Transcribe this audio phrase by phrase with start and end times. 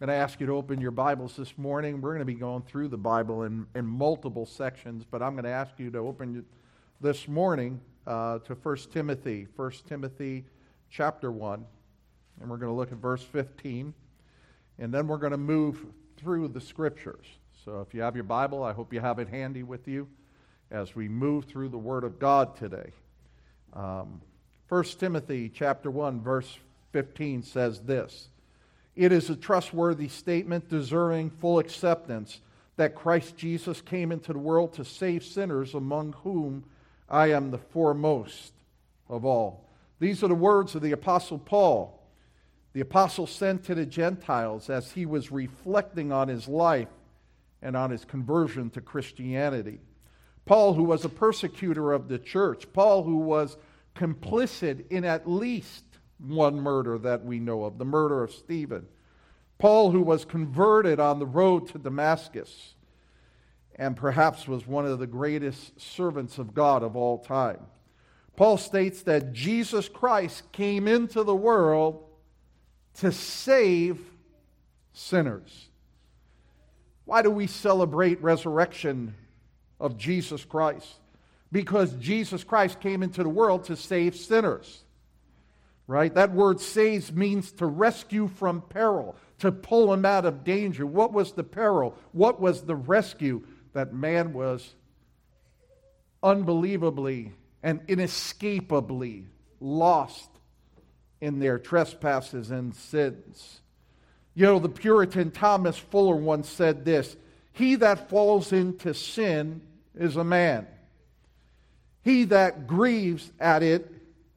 [0.00, 2.00] I'm going to ask you to open your Bibles this morning.
[2.00, 5.42] We're going to be going through the Bible in, in multiple sections, but I'm going
[5.42, 6.44] to ask you to open
[7.00, 10.44] this morning uh, to 1 Timothy, 1 Timothy
[10.88, 11.66] chapter 1,
[12.40, 13.92] and we're going to look at verse 15,
[14.78, 15.84] and then we're going to move
[16.16, 17.26] through the scriptures.
[17.64, 20.06] So if you have your Bible, I hope you have it handy with you
[20.70, 22.92] as we move through the Word of God today.
[23.72, 24.20] Um,
[24.68, 26.56] 1 Timothy chapter 1, verse
[26.92, 28.28] 15 says this.
[28.98, 32.40] It is a trustworthy statement deserving full acceptance
[32.74, 36.64] that Christ Jesus came into the world to save sinners, among whom
[37.08, 38.52] I am the foremost
[39.08, 39.64] of all.
[40.00, 42.02] These are the words of the Apostle Paul,
[42.72, 46.88] the apostle sent to the Gentiles as he was reflecting on his life
[47.62, 49.78] and on his conversion to Christianity.
[50.44, 53.58] Paul, who was a persecutor of the church, Paul, who was
[53.94, 55.84] complicit in at least
[56.18, 58.86] one murder that we know of, the murder of Stephen.
[59.58, 62.74] Paul, who was converted on the road to Damascus,
[63.74, 67.60] and perhaps was one of the greatest servants of God of all time.
[68.36, 72.04] Paul states that Jesus Christ came into the world
[72.94, 74.00] to save
[74.92, 75.68] sinners.
[77.04, 79.14] Why do we celebrate resurrection
[79.80, 81.00] of Jesus Christ?
[81.50, 84.84] Because Jesus Christ came into the world to save sinners
[85.88, 86.14] right?
[86.14, 90.86] That word saves means to rescue from peril, to pull him out of danger.
[90.86, 91.96] What was the peril?
[92.12, 93.42] What was the rescue?
[93.72, 94.74] That man was
[96.22, 99.26] unbelievably and inescapably
[99.60, 100.28] lost
[101.20, 103.60] in their trespasses and sins.
[104.34, 107.16] You know, the Puritan Thomas Fuller once said this
[107.52, 109.62] He that falls into sin
[109.94, 110.66] is a man,
[112.02, 113.90] he that grieves at it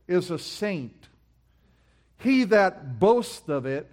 [0.08, 1.01] is a saint.
[2.22, 3.90] He that boasts of it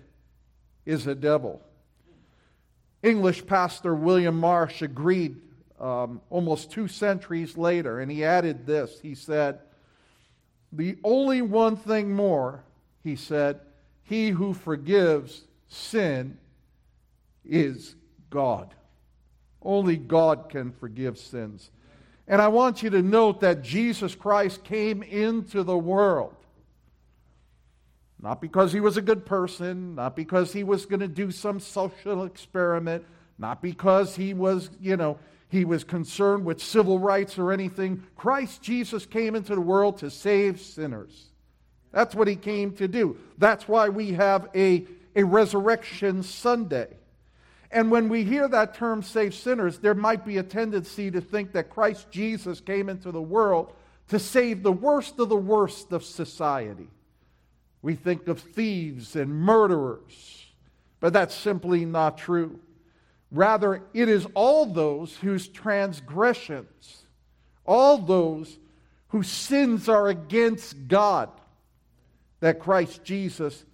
[0.85, 1.63] is a devil.
[3.03, 5.37] English pastor William Marsh agreed
[5.81, 8.99] um, almost two centuries later, and he added this.
[9.01, 9.61] He said,
[10.73, 12.65] The only one thing more,
[13.03, 13.61] he said,
[14.03, 16.39] he who forgives sin
[17.45, 17.95] is
[18.31, 18.75] God.
[19.63, 21.71] Only God can forgive sins.
[22.27, 26.35] And I want you to note that Jesus Christ came into the world
[28.21, 31.61] not because he was a good person, not because he was going to do some
[31.61, 33.05] social experiment,
[33.39, 35.19] not because he was, you know,
[35.49, 38.03] he was concerned with civil rights or anything.
[38.17, 41.27] Christ Jesus came into the world to save sinners.
[41.93, 43.17] That's what he came to do.
[43.39, 44.85] That's why we have a,
[45.17, 46.89] a resurrection Sunday.
[47.71, 51.53] And when we hear that term save sinners, there might be a tendency to think
[51.53, 53.73] that Christ Jesus came into the world
[54.09, 56.89] to save the worst of the worst of society.
[57.83, 60.47] We think of thieves and murderers,
[61.01, 62.59] but that's simply not true.
[63.31, 67.05] Rather, it is all those whose transgressions,
[67.67, 68.59] all those
[69.09, 71.31] whose sins are against God,
[72.41, 73.65] that Christ Jesus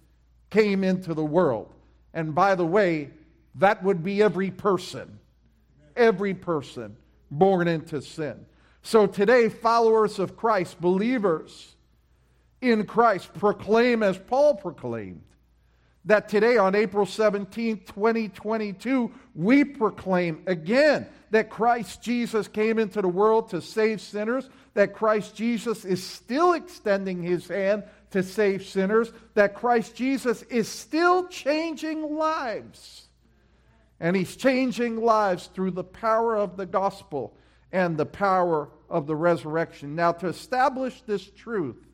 [0.49, 1.73] came into the world.
[2.13, 3.09] And by the way,
[3.55, 5.19] that would be every person,
[5.95, 6.95] every person
[7.31, 8.45] born into sin.
[8.81, 11.74] So today, followers of Christ, believers,
[12.71, 15.21] in Christ proclaim as Paul proclaimed.
[16.05, 23.07] That today, on April 17, 2022, we proclaim again that Christ Jesus came into the
[23.07, 29.11] world to save sinners, that Christ Jesus is still extending his hand to save sinners,
[29.33, 33.07] that Christ Jesus is still changing lives.
[33.99, 37.35] And he's changing lives through the power of the gospel
[37.71, 39.95] and the power of the resurrection.
[39.95, 41.84] Now, to establish this truth,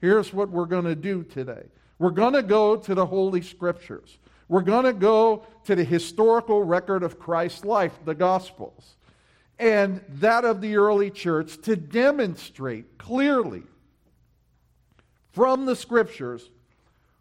[0.00, 1.64] Here's what we're going to do today
[1.98, 4.18] we're going to go to the Holy Scriptures.
[4.48, 8.96] We're going to go to the historical record of Christ's life, the Gospels,
[9.58, 13.62] and that of the early church to demonstrate clearly
[15.30, 16.48] from the Scriptures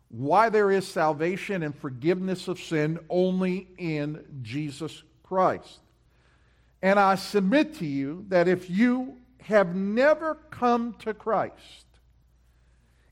[0.10, 5.80] why there is salvation and forgiveness of sin only in Jesus Christ.
[6.82, 11.86] And I submit to you that if you have never come to Christ,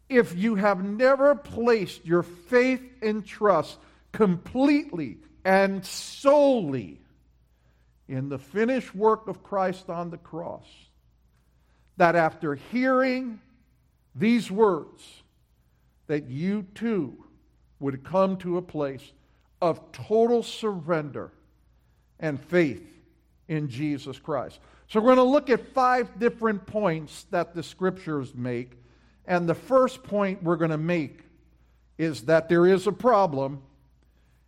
[0.10, 3.78] if you have never placed your faith and trust
[4.12, 7.00] completely and solely
[8.08, 10.66] in the finished work of Christ on the cross,
[11.98, 13.40] that after hearing
[14.16, 15.04] these words,
[16.08, 17.26] that you too
[17.80, 19.12] would come to a place
[19.62, 21.32] of total surrender
[22.20, 22.84] and faith
[23.48, 24.60] in Jesus Christ.
[24.88, 28.72] So, we're going to look at five different points that the scriptures make
[29.28, 31.20] and the first point we're going to make
[31.98, 33.62] is that there is a problem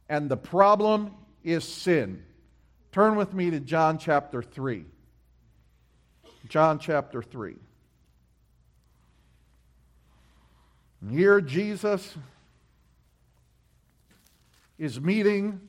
[0.08, 1.12] and the problem
[1.44, 2.24] is sin.
[2.92, 4.86] Turn with me to John chapter 3.
[6.48, 7.56] John chapter 3.
[11.02, 12.16] And here Jesus
[14.78, 15.62] is meeting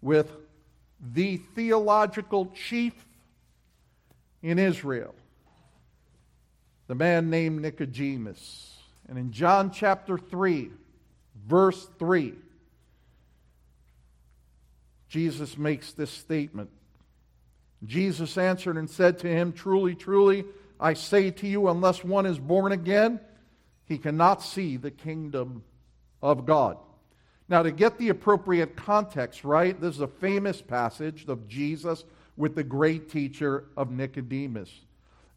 [0.00, 0.30] with
[1.00, 2.94] the theological chief
[4.42, 5.14] in Israel,
[6.88, 8.76] the man named Nicodemus.
[9.08, 10.70] And in John chapter 3,
[11.46, 12.34] verse 3,
[15.08, 16.70] Jesus makes this statement.
[17.84, 20.44] Jesus answered and said to him, Truly, truly,
[20.80, 23.20] I say to you, unless one is born again,
[23.86, 25.62] he cannot see the kingdom
[26.20, 26.78] of God.
[27.48, 32.04] Now, to get the appropriate context, right, this is a famous passage of Jesus
[32.36, 34.70] with the great teacher of Nicodemus.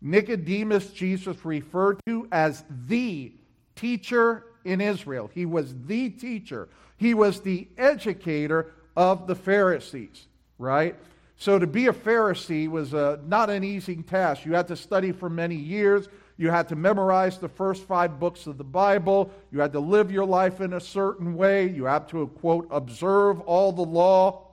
[0.02, 3.32] Nicodemus, Jesus referred to as the
[3.76, 5.30] teacher in Israel.
[5.34, 10.28] He was the teacher, he was the educator of the Pharisees,
[10.58, 10.96] right?
[11.38, 14.46] So to be a Pharisee was uh, not an easy task.
[14.46, 16.08] You had to study for many years.
[16.38, 19.32] You had to memorize the first five books of the Bible.
[19.52, 21.68] You had to live your life in a certain way.
[21.68, 24.50] You had to, quote, observe all the law,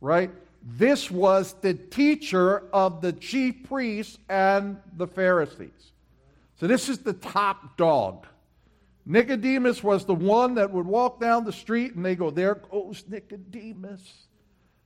[0.00, 0.30] right?
[0.66, 5.92] This was the teacher of the chief priests and the Pharisees.
[6.56, 8.26] So this is the top dog.
[9.04, 13.04] Nicodemus was the one that would walk down the street and they go, There goes
[13.06, 14.00] Nicodemus.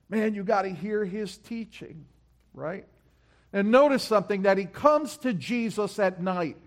[0.09, 2.05] Man, you got to hear his teaching,
[2.53, 2.85] right?
[3.53, 6.57] And notice something that he comes to Jesus at night.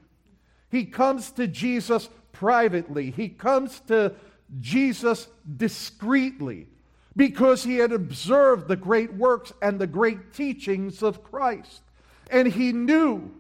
[0.70, 3.11] He comes to Jesus privately.
[3.11, 4.15] He comes to
[4.58, 6.69] Jesus discreetly
[7.17, 11.82] because he had observed the great works and the great teachings of Christ.
[12.31, 13.31] And he knew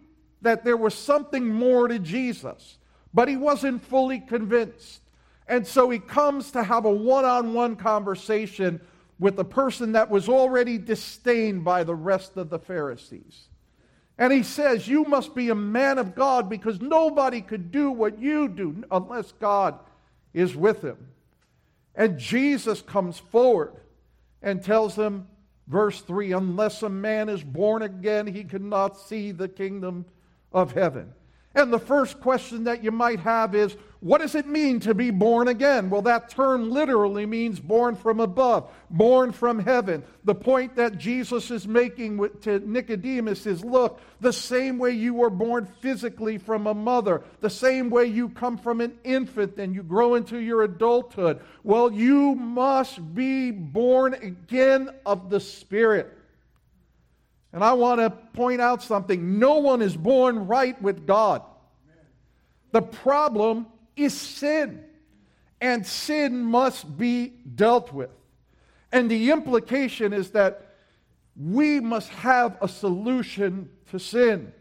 [0.42, 2.78] that there was something more to Jesus,
[3.14, 5.00] but he wasn't fully convinced.
[5.48, 8.80] And so he comes to have a one on one conversation
[9.18, 13.48] with a person that was already disdained by the rest of the Pharisees.
[14.18, 18.18] And he says, You must be a man of God because nobody could do what
[18.18, 19.78] you do unless God
[20.34, 20.98] is with him.
[21.94, 23.74] And Jesus comes forward
[24.40, 25.28] and tells them,
[25.66, 30.06] verse 3 Unless a man is born again, he cannot see the kingdom
[30.52, 31.12] of heaven.
[31.54, 35.12] And the first question that you might have is what does it mean to be
[35.12, 35.88] born again?
[35.88, 40.02] Well, that term literally means born from above, born from heaven.
[40.24, 45.30] The point that Jesus is making to Nicodemus is look, the same way you were
[45.30, 49.84] born physically from a mother, the same way you come from an infant and you
[49.84, 56.12] grow into your adulthood, well, you must be born again of the Spirit.
[57.52, 61.42] And I want to point out something no one is born right with God.
[62.72, 63.66] The problem
[63.96, 64.84] is sin,
[65.60, 68.10] and sin must be dealt with.
[68.90, 70.74] And the implication is that
[71.36, 74.52] we must have a solution to sin.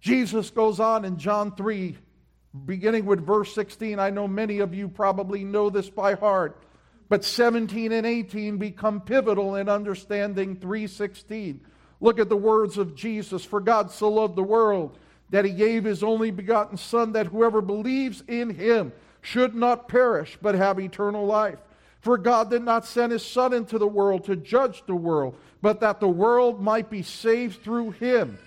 [0.00, 1.96] Jesus goes on in John 3,
[2.64, 3.98] beginning with verse 16.
[3.98, 6.62] I know many of you probably know this by heart,
[7.08, 11.60] but 17 and 18 become pivotal in understanding 316.
[12.00, 14.98] Look at the words of Jesus For God so loved the world
[15.30, 20.38] that he gave his only begotten Son, that whoever believes in him should not perish,
[20.40, 21.58] but have eternal life.
[22.00, 25.80] For God did not send his Son into the world to judge the world, but
[25.80, 28.38] that the world might be saved through him.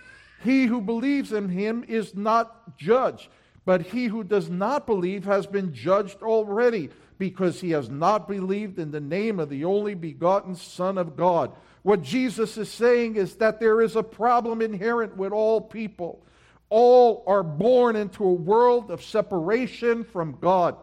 [0.43, 3.27] He who believes in him is not judged,
[3.65, 6.89] but he who does not believe has been judged already,
[7.19, 11.51] because he has not believed in the name of the only begotten Son of God.
[11.83, 16.23] What Jesus is saying is that there is a problem inherent with all people
[16.71, 20.77] all are born into a world of separation from God.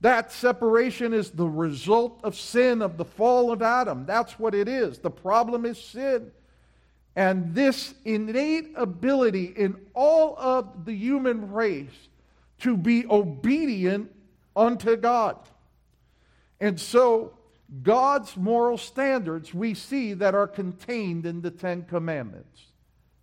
[0.00, 4.04] That separation is the result of sin, of the fall of Adam.
[4.06, 4.98] That's what it is.
[4.98, 6.32] The problem is sin.
[7.14, 12.08] And this innate ability in all of the human race
[12.60, 14.10] to be obedient
[14.56, 15.36] unto God.
[16.58, 17.34] And so,
[17.82, 22.71] God's moral standards we see that are contained in the Ten Commandments.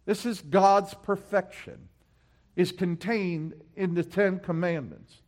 [0.05, 1.89] This is God's perfection,
[2.55, 5.21] is contained in the Ten Commandments.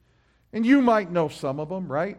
[0.54, 2.18] And you might know some of them, right?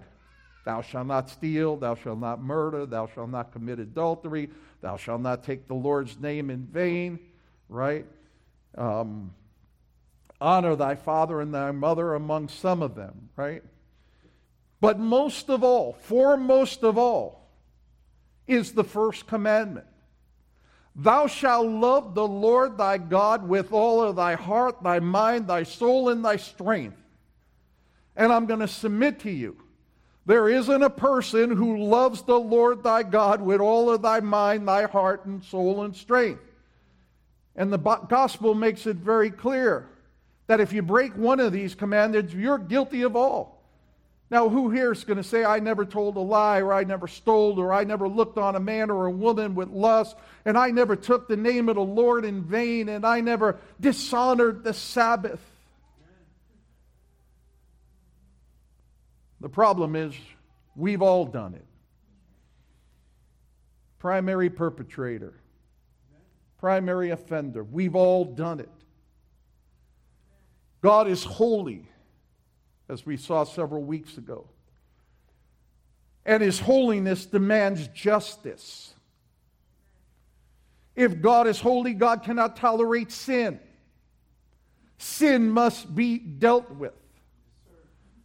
[0.64, 4.48] Thou shalt not steal, thou shalt not murder, thou shalt not commit adultery,
[4.80, 7.18] thou shalt not take the Lord's name in vain,
[7.68, 8.06] right?
[8.76, 9.34] Um,
[10.40, 13.62] honor thy father and thy mother among some of them, right?
[14.80, 17.48] But most of all, foremost of all,
[18.46, 19.86] is the first commandment.
[20.94, 25.62] Thou shalt love the Lord thy God with all of thy heart, thy mind, thy
[25.62, 26.96] soul, and thy strength.
[28.14, 29.56] And I'm going to submit to you
[30.26, 34.68] There isn't a person who loves the Lord thy God with all of thy mind,
[34.68, 36.42] thy heart, and soul and strength.
[37.56, 39.88] And the gospel makes it very clear
[40.46, 43.61] that if you break one of these commandments, you're guilty of all.
[44.32, 47.06] Now, who here is going to say, I never told a lie, or I never
[47.06, 50.70] stole, or I never looked on a man or a woman with lust, and I
[50.70, 55.42] never took the name of the Lord in vain, and I never dishonored the Sabbath?
[59.42, 60.14] The problem is,
[60.74, 61.66] we've all done it.
[63.98, 65.34] Primary perpetrator,
[66.56, 68.70] primary offender, we've all done it.
[70.80, 71.86] God is holy,
[72.92, 74.46] as we saw several weeks ago.
[76.24, 78.94] And his holiness demands justice.
[80.94, 83.58] If God is holy, God cannot tolerate sin.
[84.98, 86.92] Sin must be dealt with.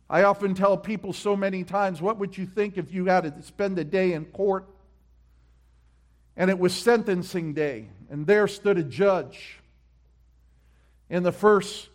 [0.10, 3.42] I often tell people so many times, what would you think if you had to
[3.42, 4.68] spend a day in court
[6.36, 9.60] and it was sentencing day and there stood a judge
[11.10, 11.90] In the first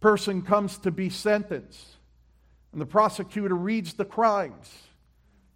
[0.00, 1.96] person comes to be sentenced
[2.76, 4.70] and the prosecutor reads the crimes.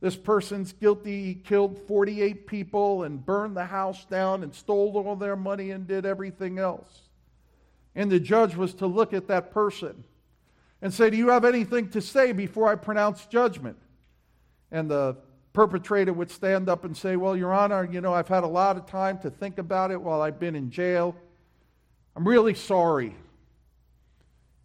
[0.01, 1.25] This person's guilty.
[1.25, 5.87] He killed 48 people and burned the house down and stole all their money and
[5.87, 7.03] did everything else.
[7.95, 10.05] And the judge was to look at that person
[10.81, 13.77] and say, Do you have anything to say before I pronounce judgment?
[14.73, 15.19] And the
[15.53, 18.79] perpetrator would stand up and say, Well, Your Honor, you know, I've had a lot
[18.79, 21.15] of time to think about it while I've been in jail.
[22.17, 23.15] I'm really sorry.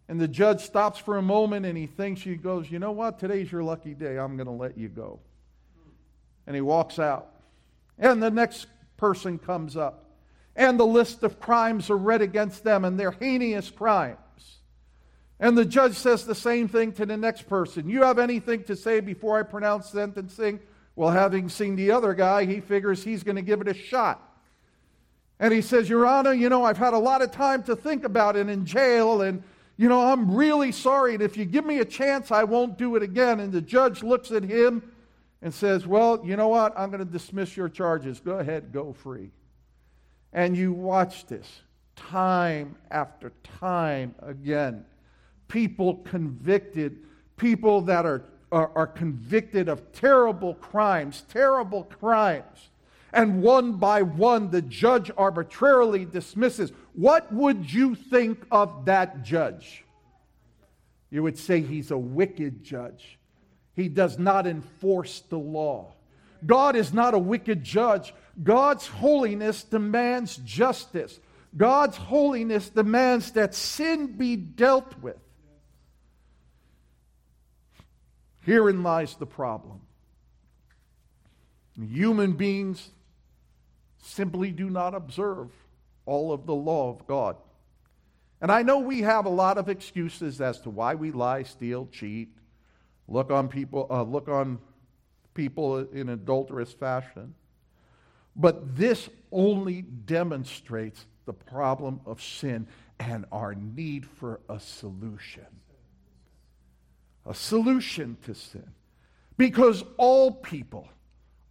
[0.08, 3.18] And the judge stops for a moment and he thinks, he goes, You know what?
[3.18, 4.18] Today's your lucky day.
[4.18, 5.20] I'm going to let you go.
[6.46, 7.28] And he walks out.
[7.98, 10.04] And the next person comes up.
[10.54, 14.16] And the list of crimes are read against them, and they're heinous crimes.
[15.38, 17.90] And the judge says the same thing to the next person.
[17.90, 20.60] You have anything to say before I pronounce sentencing?
[20.94, 24.22] Well, having seen the other guy, he figures he's going to give it a shot.
[25.38, 28.04] And he says, Your Honor, you know, I've had a lot of time to think
[28.04, 29.42] about it in jail, and,
[29.76, 31.14] you know, I'm really sorry.
[31.14, 33.40] And if you give me a chance, I won't do it again.
[33.40, 34.82] And the judge looks at him
[35.42, 36.78] and says, Well, you know what?
[36.78, 38.20] I'm going to dismiss your charges.
[38.20, 39.30] Go ahead, go free.
[40.32, 41.48] And you watch this
[41.94, 44.84] time after time again
[45.48, 46.98] people convicted,
[47.36, 52.70] people that are, are, are convicted of terrible crimes, terrible crimes.
[53.12, 56.72] And one by one, the judge arbitrarily dismisses.
[56.92, 59.84] What would you think of that judge?
[61.10, 63.18] You would say he's a wicked judge.
[63.74, 65.92] He does not enforce the law.
[66.44, 68.12] God is not a wicked judge.
[68.42, 71.18] God's holiness demands justice.
[71.56, 75.16] God's holiness demands that sin be dealt with.
[78.42, 79.80] Herein lies the problem.
[81.78, 82.90] Human beings
[84.06, 85.50] simply do not observe
[86.04, 87.36] all of the law of God.
[88.40, 91.88] And I know we have a lot of excuses as to why we lie, steal,
[91.90, 92.28] cheat,
[93.08, 94.58] look on people, uh, look on
[95.34, 97.34] people in adulterous fashion.
[98.34, 102.68] But this only demonstrates the problem of sin
[103.00, 105.46] and our need for a solution
[107.26, 108.70] a solution to sin.
[109.36, 110.88] Because all people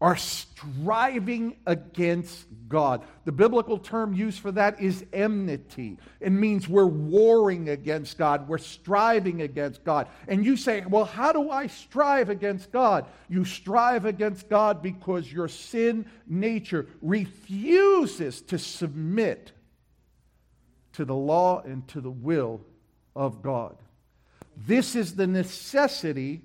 [0.02, 3.02] are striving against God.
[3.24, 5.98] The biblical term used for that is enmity.
[6.20, 10.08] It means we're warring against God, we're striving against God.
[10.28, 13.06] And you say, Well, how do I strive against God?
[13.30, 19.54] You strive against God because your sin nature refuses to submit
[20.94, 22.62] to the law and to the will
[23.16, 23.78] of God.
[24.58, 26.42] This is the necessity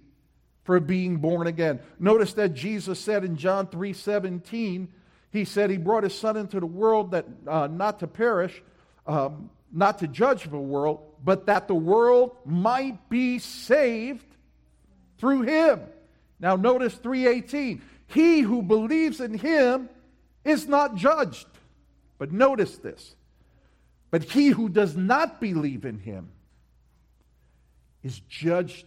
[0.71, 1.81] for being born again.
[1.99, 4.87] Notice that Jesus said in John 3 17,
[5.33, 8.63] he said he brought his son into the world that uh, not to perish,
[9.05, 14.25] um, not to judge the world, but that the world might be saved
[15.19, 15.81] through him.
[16.39, 17.83] Now notice 318.
[18.07, 19.89] He who believes in him
[20.45, 21.49] is not judged.
[22.17, 23.17] But notice this.
[24.13, 26.29] But he who does not believe in him
[28.05, 28.87] is judged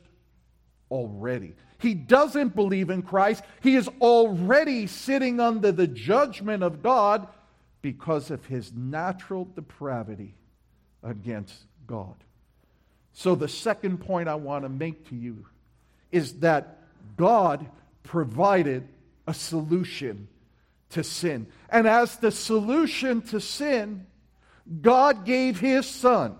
[0.93, 1.55] already.
[1.83, 3.43] He doesn't believe in Christ.
[3.61, 7.27] He is already sitting under the judgment of God
[7.81, 10.33] because of his natural depravity
[11.03, 12.15] against God.
[13.11, 15.45] So, the second point I want to make to you
[16.11, 16.79] is that
[17.17, 17.69] God
[18.03, 18.87] provided
[19.27, 20.29] a solution
[20.91, 21.47] to sin.
[21.69, 24.07] And as the solution to sin,
[24.81, 26.37] God gave his son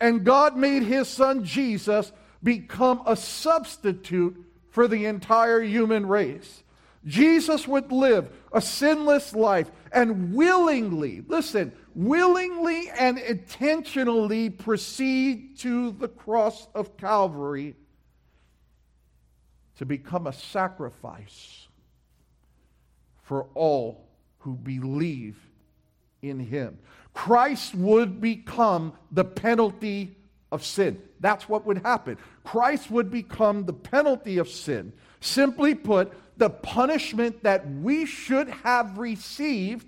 [0.00, 2.12] and God made his son Jesus
[2.44, 4.36] become a substitute
[4.68, 6.62] for the entire human race.
[7.06, 16.08] Jesus would live a sinless life and willingly, listen, willingly and intentionally proceed to the
[16.08, 17.74] cross of Calvary
[19.76, 21.68] to become a sacrifice
[23.22, 24.06] for all
[24.38, 25.36] who believe
[26.22, 26.78] in him.
[27.12, 30.16] Christ would become the penalty
[30.54, 31.02] of sin.
[31.20, 32.16] That's what would happen.
[32.44, 34.92] Christ would become the penalty of sin.
[35.20, 39.86] Simply put, the punishment that we should have received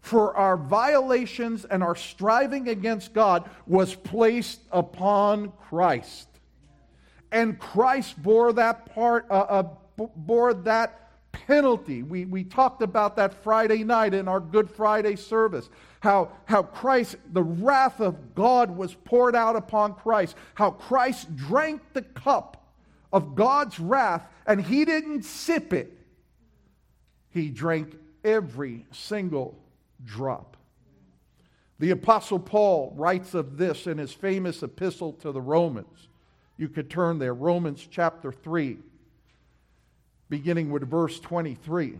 [0.00, 6.28] for our violations and our striving against God was placed upon Christ.
[7.32, 9.62] And Christ bore that part, uh, uh,
[9.96, 12.02] bore that penalty.
[12.02, 15.68] We, we talked about that Friday night in our Good Friday service.
[16.06, 20.36] How, how Christ, the wrath of God was poured out upon Christ.
[20.54, 22.64] How Christ drank the cup
[23.12, 25.92] of God's wrath and he didn't sip it,
[27.30, 29.58] he drank every single
[30.04, 30.56] drop.
[31.80, 36.06] The Apostle Paul writes of this in his famous epistle to the Romans.
[36.56, 38.78] You could turn there, Romans chapter 3
[40.28, 41.98] beginning with verse 23.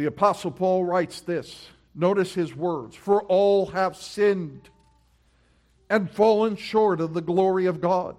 [0.00, 1.68] The Apostle Paul writes this.
[1.94, 4.70] Notice his words For all have sinned
[5.90, 8.16] and fallen short of the glory of God,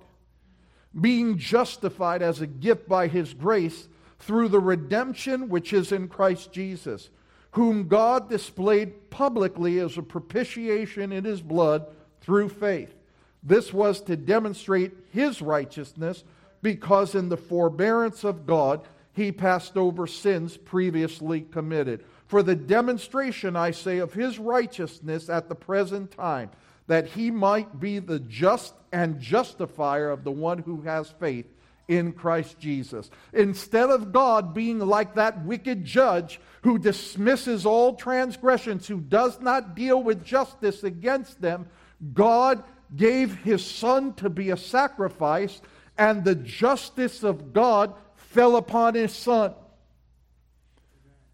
[1.00, 3.88] being justified as a gift by his grace
[4.20, 7.10] through the redemption which is in Christ Jesus,
[7.54, 11.88] whom God displayed publicly as a propitiation in his blood
[12.22, 12.94] through faith
[13.42, 16.24] this was to demonstrate his righteousness
[16.62, 18.88] because in the forbearance of God
[19.22, 22.04] he passed over sins previously committed.
[22.28, 26.50] For the demonstration, I say, of his righteousness at the present time,
[26.88, 31.46] that he might be the just and justifier of the one who has faith
[31.88, 33.10] in Christ Jesus.
[33.34, 39.76] Instead of God being like that wicked judge who dismisses all transgressions, who does not
[39.76, 41.68] deal with justice against them,
[42.14, 42.64] God
[42.96, 45.62] gave his son to be a sacrifice,
[45.98, 47.94] and the justice of God
[48.32, 49.54] fell upon his son.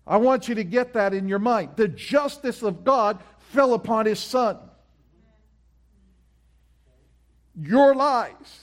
[0.05, 1.71] I want you to get that in your mind.
[1.75, 3.19] The justice of God
[3.51, 4.57] fell upon his son.
[7.59, 8.61] Your lies,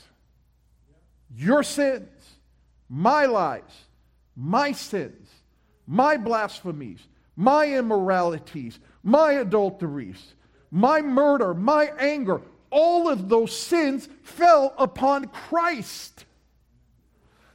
[1.36, 2.08] your sins,
[2.88, 3.62] my lies,
[4.36, 5.28] my sins,
[5.86, 7.00] my blasphemies,
[7.36, 10.34] my immoralities, my adulteries,
[10.70, 16.24] my murder, my anger, all of those sins fell upon Christ.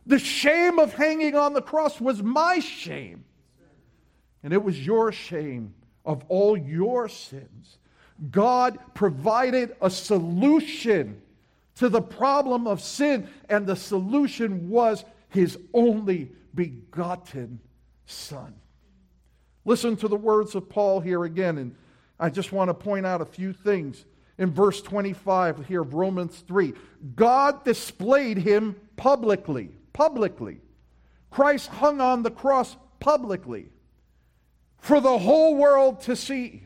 [0.05, 3.25] The shame of hanging on the cross was my shame.
[4.43, 5.73] And it was your shame
[6.05, 7.77] of all your sins.
[8.31, 11.21] God provided a solution
[11.75, 17.59] to the problem of sin, and the solution was his only begotten
[18.05, 18.55] Son.
[19.65, 21.75] Listen to the words of Paul here again, and
[22.19, 24.03] I just want to point out a few things
[24.37, 26.73] in verse 25 here of Romans 3.
[27.15, 29.69] God displayed him publicly.
[29.93, 30.61] Publicly.
[31.29, 33.69] Christ hung on the cross publicly
[34.79, 36.63] for the whole world to see.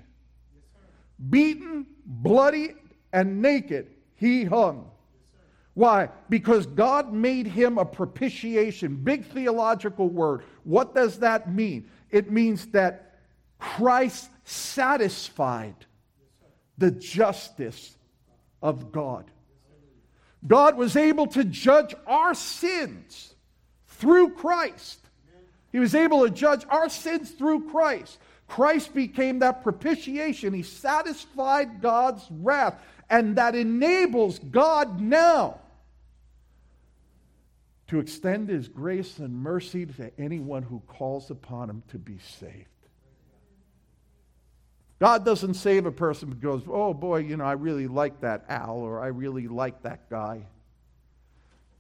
[1.29, 2.75] Beaten, bloody,
[3.11, 4.89] and naked, he hung.
[5.73, 6.09] Why?
[6.29, 8.95] Because God made him a propitiation.
[8.95, 10.43] Big theological word.
[10.63, 11.89] What does that mean?
[12.11, 13.19] It means that
[13.57, 15.75] Christ satisfied
[16.77, 17.97] the justice
[18.61, 19.31] of God.
[20.45, 23.33] God was able to judge our sins
[23.87, 24.99] through Christ.
[25.71, 28.19] He was able to judge our sins through Christ.
[28.47, 30.53] Christ became that propitiation.
[30.53, 32.79] He satisfied God's wrath,
[33.09, 35.59] and that enables God now
[37.87, 42.72] to extend his grace and mercy to anyone who calls upon him to be saved.
[45.03, 48.77] God doesn't save a person because, oh boy, you know, I really like that Al
[48.77, 50.45] or I really like that guy.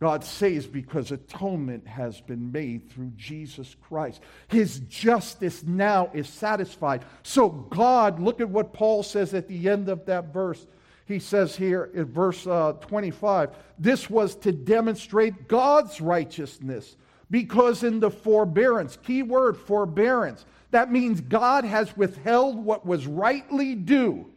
[0.01, 4.19] God saves because atonement has been made through Jesus Christ.
[4.49, 7.05] His justice now is satisfied.
[7.23, 10.67] So, God, look at what Paul says at the end of that verse.
[11.05, 16.97] He says here in verse uh, 25 this was to demonstrate God's righteousness
[17.31, 23.73] because in the forbearance, key word, forbearance, that means God has withheld what was rightly
[23.73, 24.29] due,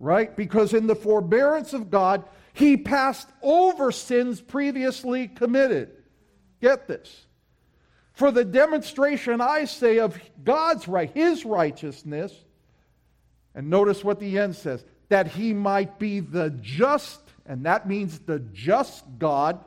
[0.00, 0.34] right?
[0.36, 5.90] Because in the forbearance of God, He passed over sins previously committed.
[6.60, 7.26] Get this.
[8.12, 12.32] For the demonstration, I say, of God's right, His righteousness,
[13.54, 18.18] and notice what the end says that he might be the just, and that means
[18.20, 19.64] the just God.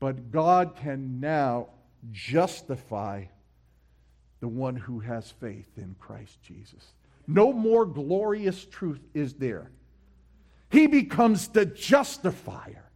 [0.00, 1.68] But God can now
[2.10, 3.26] justify
[4.42, 6.84] the one who has faith in Christ Jesus.
[7.28, 9.70] No more glorious truth is there.
[10.68, 12.90] He becomes the justifier.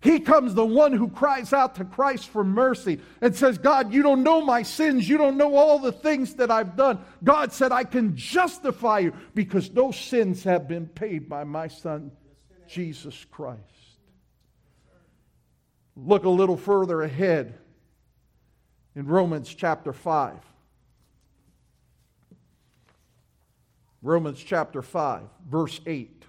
[0.00, 4.04] He comes the one who cries out to Christ for mercy and says, God, you
[4.04, 5.08] don't know my sins.
[5.08, 7.00] You don't know all the things that I've done.
[7.24, 12.12] God said, I can justify you because those sins have been paid by my Son,
[12.68, 13.60] Jesus Christ.
[15.96, 17.58] Look a little further ahead
[18.96, 20.34] in Romans chapter 5.
[24.02, 26.24] Romans chapter 5, verse 8.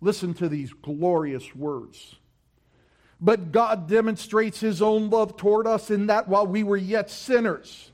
[0.00, 2.16] Listen to these glorious words.
[3.20, 7.90] But God demonstrates his own love toward us in that while we were yet sinners,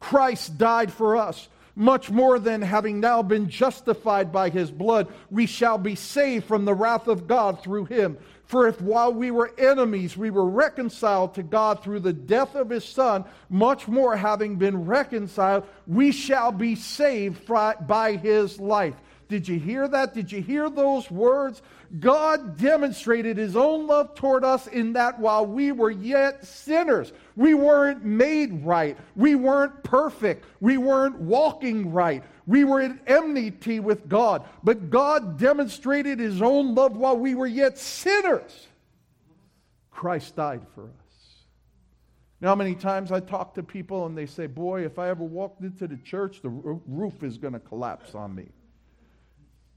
[0.00, 1.48] Christ died for us.
[1.74, 6.64] Much more than having now been justified by his blood, we shall be saved from
[6.64, 8.18] the wrath of God through him.
[8.48, 12.70] For if while we were enemies, we were reconciled to God through the death of
[12.70, 18.94] his Son, much more having been reconciled, we shall be saved by his life.
[19.28, 20.14] Did you hear that?
[20.14, 21.60] Did you hear those words?
[22.00, 27.52] God demonstrated his own love toward us in that while we were yet sinners, we
[27.52, 34.08] weren't made right, we weren't perfect, we weren't walking right, we were at enmity with
[34.08, 34.48] God.
[34.64, 38.66] But God demonstrated his own love while we were yet sinners.
[39.90, 41.44] Christ died for us.
[42.40, 45.60] Now, many times I talk to people and they say, Boy, if I ever walked
[45.60, 48.46] into the church, the roof is going to collapse on me.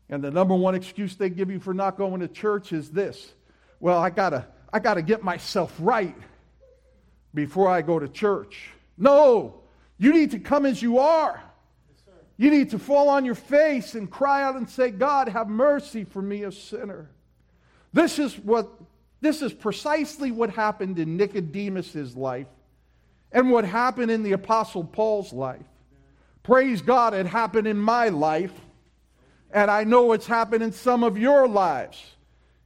[0.10, 3.34] And the number one excuse they give you for not going to church is this
[3.82, 6.16] well, I gotta, I gotta get myself right
[7.34, 8.70] before I go to church.
[8.98, 9.62] No,
[9.98, 11.44] you need to come as you are.
[12.42, 16.06] You need to fall on your face and cry out and say, God, have mercy
[16.06, 17.08] for me, a sinner.
[17.94, 18.68] This is what
[19.20, 22.48] this is precisely what happened in Nicodemus's life
[23.32, 25.68] and what happened in the apostle Paul's life.
[26.42, 28.60] Praise God, it happened in my life.
[29.52, 32.04] And I know it's happened in some of your lives.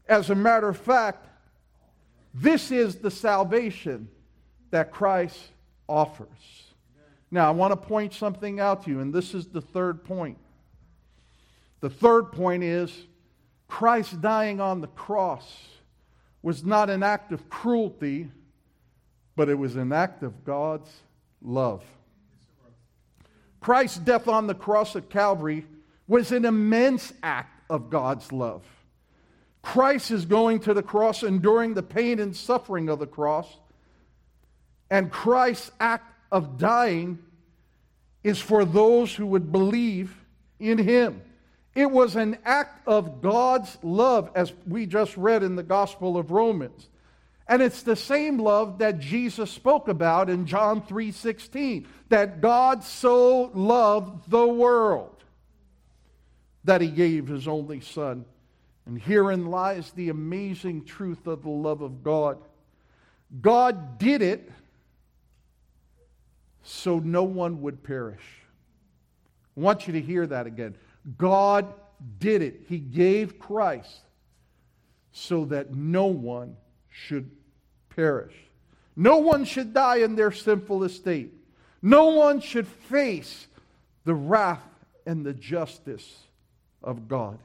[0.08, 1.28] As a matter of fact,
[2.34, 4.08] this is the salvation
[4.72, 5.38] that Christ
[5.90, 6.65] offers.
[7.32, 10.38] Now, I want to point something out to you, and this is the third point.
[11.82, 12.92] The third point is
[13.68, 15.46] Christ dying on the cross
[16.42, 18.30] was not an act of cruelty,
[19.36, 20.90] but it was an act of God's
[21.42, 21.84] love.
[23.60, 25.66] Christ's death on the cross at Calvary
[26.08, 28.64] was an immense act of God's love.
[29.64, 33.58] Christ is going to the cross, enduring the pain and suffering of the cross.
[34.92, 37.18] And Christ's act of dying
[38.24, 40.14] is for those who would believe
[40.60, 41.22] in him.
[41.74, 46.32] It was an act of God's love, as we just read in the Gospel of
[46.32, 46.90] Romans.
[47.48, 53.52] And it's the same love that Jesus spoke about in John 3:16, that God so
[53.54, 55.24] loved the world
[56.66, 58.26] that he gave his only son.
[58.86, 62.40] And herein lies the amazing truth of the love of God.
[63.42, 64.52] God did it
[66.66, 68.24] so no one would perish.
[69.56, 70.76] I want you to hear that again.
[71.18, 71.72] God
[72.20, 72.62] did it.
[72.68, 74.00] He gave Christ
[75.12, 76.58] so that no one
[76.90, 77.30] should
[77.96, 78.34] perish.
[78.96, 81.32] No one should die in their sinful estate.
[81.82, 83.48] No one should face
[84.04, 84.64] the wrath
[85.06, 86.24] and the justice
[86.84, 87.38] of God.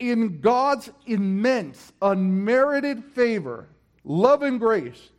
[0.00, 3.68] In God's immense, unmerited favor,
[4.04, 5.10] love, and grace,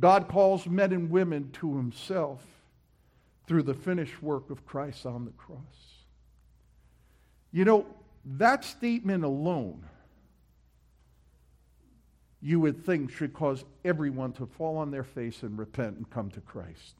[0.00, 2.40] God calls men and women to himself
[3.46, 5.58] through the finished work of Christ on the cross.
[7.50, 7.86] You know,
[8.24, 9.84] that statement alone,
[12.40, 16.30] you would think should cause everyone to fall on their face and repent and come
[16.30, 16.94] to Christ.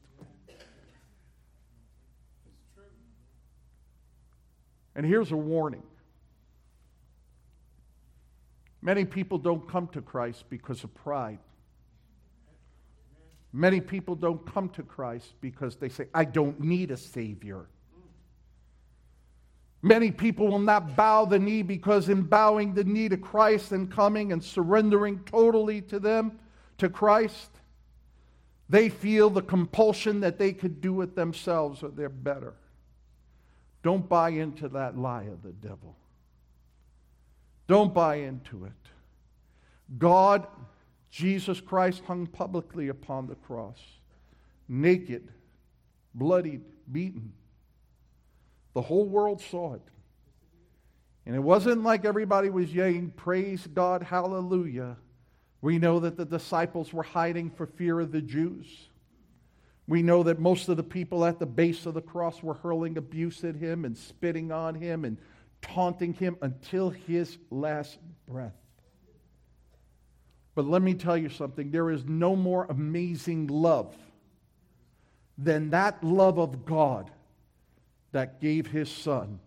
[4.95, 5.83] And here's a warning
[8.81, 11.39] many people don't come to Christ because of pride.
[13.51, 17.65] Many people don't come to Christ because they say, I don't need a Savior.
[19.81, 23.89] Many people will not bow the knee because, in bowing the knee to Christ and
[23.89, 26.37] coming and surrendering totally to them,
[26.79, 27.49] to Christ,
[28.67, 32.53] they feel the compulsion that they could do it themselves or they're better.
[33.81, 35.95] Don't buy into that lie of the devil.
[37.67, 38.71] Don't buy into it.
[39.97, 40.45] God,
[41.09, 43.79] Jesus Christ, hung publicly upon the cross,
[44.67, 45.29] naked,
[46.13, 47.33] bloodied, beaten.
[48.73, 49.81] The whole world saw it.
[51.25, 54.97] And it wasn't like everybody was yelling, Praise God, hallelujah.
[55.61, 58.65] We know that the disciples were hiding for fear of the Jews.
[59.87, 62.97] We know that most of the people at the base of the cross were hurling
[62.97, 65.17] abuse at him and spitting on him and
[65.61, 68.55] taunting him until his last breath.
[70.55, 73.95] But let me tell you something there is no more amazing love
[75.37, 77.11] than that love of God
[78.11, 79.39] that gave his son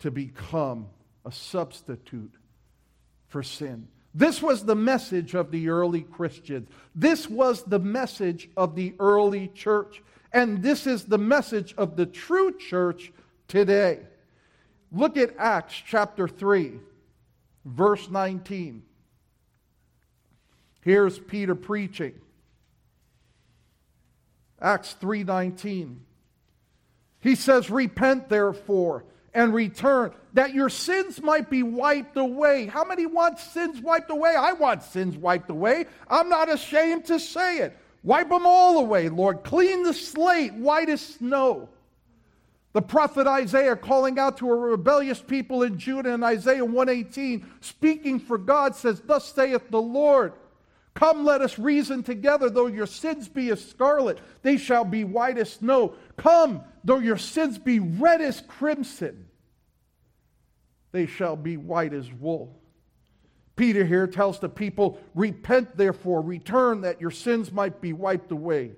[0.00, 0.86] to become
[1.24, 2.34] a substitute
[3.28, 3.88] for sin.
[4.14, 6.68] This was the message of the early Christians.
[6.94, 10.02] This was the message of the early church.
[10.32, 13.12] And this is the message of the true church
[13.46, 14.00] today.
[14.92, 16.72] Look at Acts chapter 3,
[17.64, 18.82] verse 19.
[20.80, 22.14] Here's Peter preaching.
[24.60, 26.04] Acts 3:19.
[27.20, 33.06] He says, "Repent therefore and return that your sins might be wiped away." How many
[33.06, 34.34] want sins wiped away?
[34.36, 35.86] I want sins wiped away.
[36.08, 37.76] I'm not ashamed to say it.
[38.02, 39.42] Wipe them all away, Lord.
[39.44, 41.68] Clean the slate white as snow.
[42.72, 48.20] The prophet Isaiah calling out to a rebellious people in Judah in Isaiah 118, speaking
[48.20, 50.32] for God, says, Thus saith the Lord,
[50.94, 52.50] Come, let us reason together.
[52.50, 55.94] Though your sins be as scarlet, they shall be white as snow.
[56.16, 59.26] Come, though your sins be red as crimson,
[60.92, 62.60] they shall be white as wool.
[63.54, 68.72] Peter here tells the people, Repent therefore, return that your sins might be wiped away,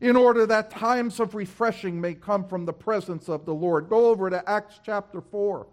[0.00, 3.88] in order that times of refreshing may come from the presence of the Lord.
[3.88, 5.66] Go over to Acts chapter 4.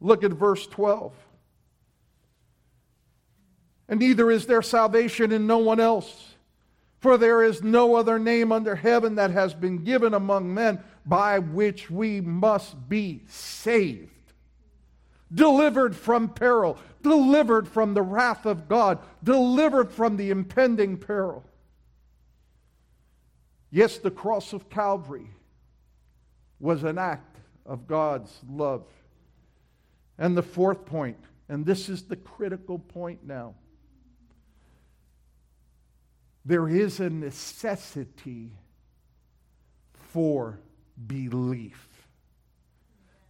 [0.00, 1.12] Look at verse 12
[3.88, 6.34] and neither is there salvation in no one else.
[7.00, 11.38] For there is no other name under heaven that has been given among men by
[11.38, 14.10] which we must be saved.
[15.32, 21.44] Delivered from peril, delivered from the wrath of God, delivered from the impending peril.
[23.70, 25.28] Yes, the cross of Calvary
[26.58, 28.84] was an act of God's love.
[30.18, 33.54] And the fourth point, and this is the critical point now
[36.48, 38.50] there is a necessity
[39.92, 40.58] for
[41.06, 41.86] belief.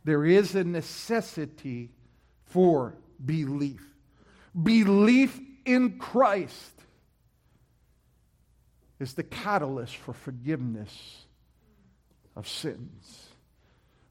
[0.04, 1.90] There is a necessity
[2.44, 2.94] for
[3.26, 3.82] belief.
[4.62, 6.80] Belief in Christ
[9.00, 11.24] is the catalyst for forgiveness
[12.36, 13.30] of sins.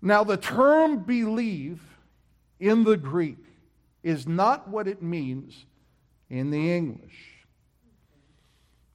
[0.02, 1.82] Now, the term believe
[2.60, 3.38] in the Greek
[4.04, 5.66] is not what it means
[6.30, 7.37] in the English.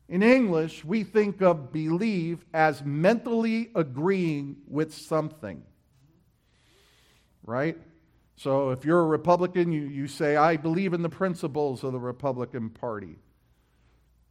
[0.08, 5.62] In English, we think of believe as mentally agreeing with something.
[7.44, 7.78] Right?
[8.36, 12.00] So if you're a Republican, you, you say, I believe in the principles of the
[12.00, 13.16] Republican Party.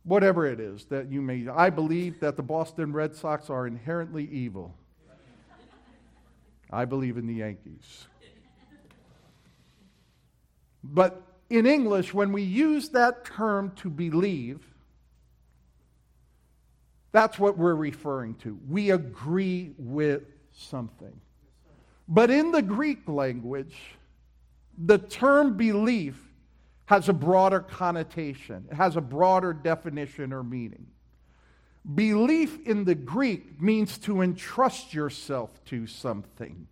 [0.04, 4.28] Whatever it is that you may, I believe that the Boston Red Sox are inherently
[4.32, 4.76] evil.
[6.72, 8.08] I believe in the Yankees.
[10.84, 14.71] But in English, when we use that term to believe,
[17.12, 18.58] that's what we're referring to.
[18.70, 21.20] We agree with something.
[22.08, 23.78] But in the Greek language,
[24.78, 26.22] the term belief
[26.86, 30.88] has a broader connotation, it has a broader definition or meaning.
[31.96, 36.68] Belief in the Greek means to entrust yourself to something.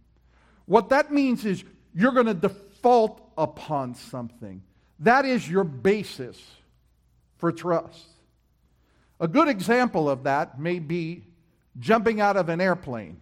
[0.65, 1.63] What that means is
[1.95, 4.61] you're going to default upon something.
[4.99, 6.39] That is your basis
[7.37, 8.05] for trust.
[9.19, 11.23] A good example of that may be
[11.77, 13.19] jumping out of an airplane,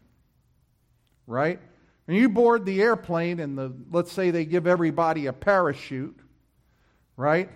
[1.25, 1.59] right?
[2.05, 6.17] When you board the airplane and the, let's say they give everybody a parachute,
[7.15, 7.49] right?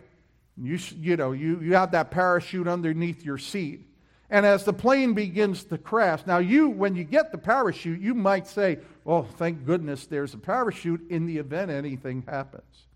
[0.57, 3.87] You, you know, you, you have that parachute underneath your seat.
[4.29, 8.13] And as the plane begins to crash, now you, when you get the parachute, you
[8.13, 12.87] might say, oh, thank goodness there's a parachute in the event anything happens.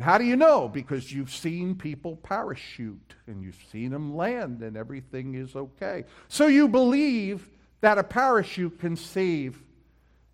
[0.00, 0.68] How do you know?
[0.68, 6.04] Because you've seen people parachute and you've seen them land and everything is okay.
[6.28, 7.48] So you believe
[7.80, 9.62] that a parachute can save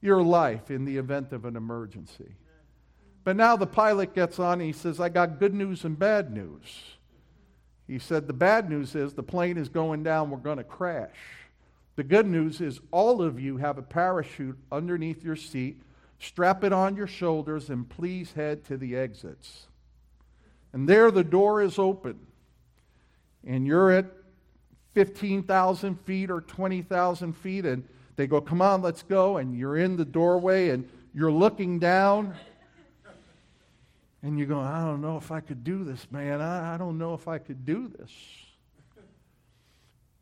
[0.00, 2.34] your life in the event of an emergency.
[3.24, 6.32] But now the pilot gets on and he says, I got good news and bad
[6.32, 6.96] news.
[7.86, 11.14] He said, The bad news is the plane is going down, we're going to crash.
[11.94, 15.80] The good news is all of you have a parachute underneath your seat
[16.22, 19.66] Strap it on your shoulders and please head to the exits.
[20.72, 22.20] And there the door is open.
[23.44, 24.06] And you're at
[24.94, 27.82] 15,000 feet or 20,000 feet, and
[28.14, 29.38] they go, Come on, let's go.
[29.38, 32.34] And you're in the doorway and you're looking down.
[34.22, 36.40] And you go, I don't know if I could do this, man.
[36.40, 38.12] I, I don't know if I could do this.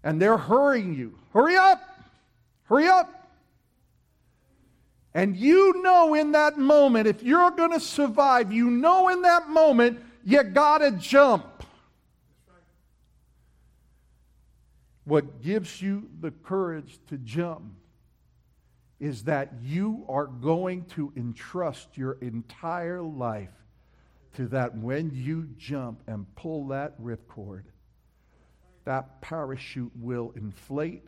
[0.03, 1.19] And they're hurrying you.
[1.35, 1.83] Hurry up!
[2.65, 3.20] Hurry up!
[5.15, 9.49] And you know in that moment, if you're going to survive, you know in that
[9.49, 11.47] moment, you got to jump.
[15.05, 17.65] What gives you the courage to jump
[19.01, 23.51] is that you are going to entrust your entire life
[24.37, 27.63] to that when you jump and pull that ripcord,
[28.85, 31.03] that parachute will inflate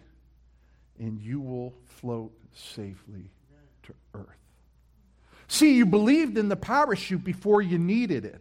[0.98, 3.30] and you will float safely
[3.84, 4.26] to earth.
[5.48, 8.40] See, you believed in the parachute before you needed it.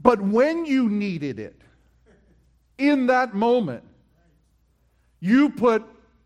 [0.00, 1.60] But when you needed it,
[2.76, 3.84] in that moment,
[5.20, 5.84] you put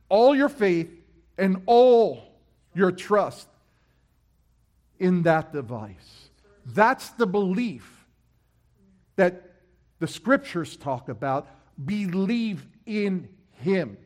[0.09, 0.91] all your faith
[1.37, 2.23] and all
[2.75, 3.49] your trust
[4.99, 6.31] in that device.
[6.65, 8.07] That's the belief
[9.17, 9.43] that
[9.99, 11.49] the scriptures talk about.
[11.85, 13.99] Believe in Him.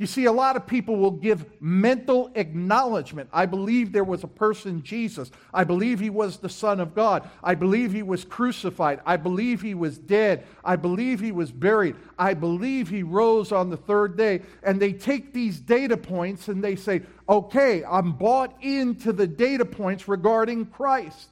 [0.00, 3.28] You see, a lot of people will give mental acknowledgement.
[3.34, 5.30] I believe there was a person, Jesus.
[5.52, 7.28] I believe he was the Son of God.
[7.44, 9.00] I believe he was crucified.
[9.04, 10.46] I believe he was dead.
[10.64, 11.96] I believe he was buried.
[12.18, 14.40] I believe he rose on the third day.
[14.62, 19.66] And they take these data points and they say, okay, I'm bought into the data
[19.66, 21.28] points regarding Christ.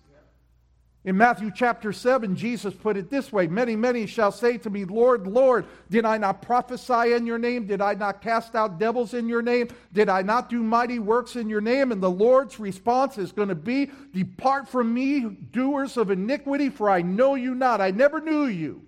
[1.09, 4.85] In Matthew chapter 7, Jesus put it this way Many, many shall say to me,
[4.85, 7.67] Lord, Lord, did I not prophesy in your name?
[7.67, 9.69] Did I not cast out devils in your name?
[9.95, 11.93] Did I not do mighty works in your name?
[11.93, 16.91] And the Lord's response is going to be, Depart from me, doers of iniquity, for
[16.91, 17.81] I know you not.
[17.81, 18.83] I never knew you.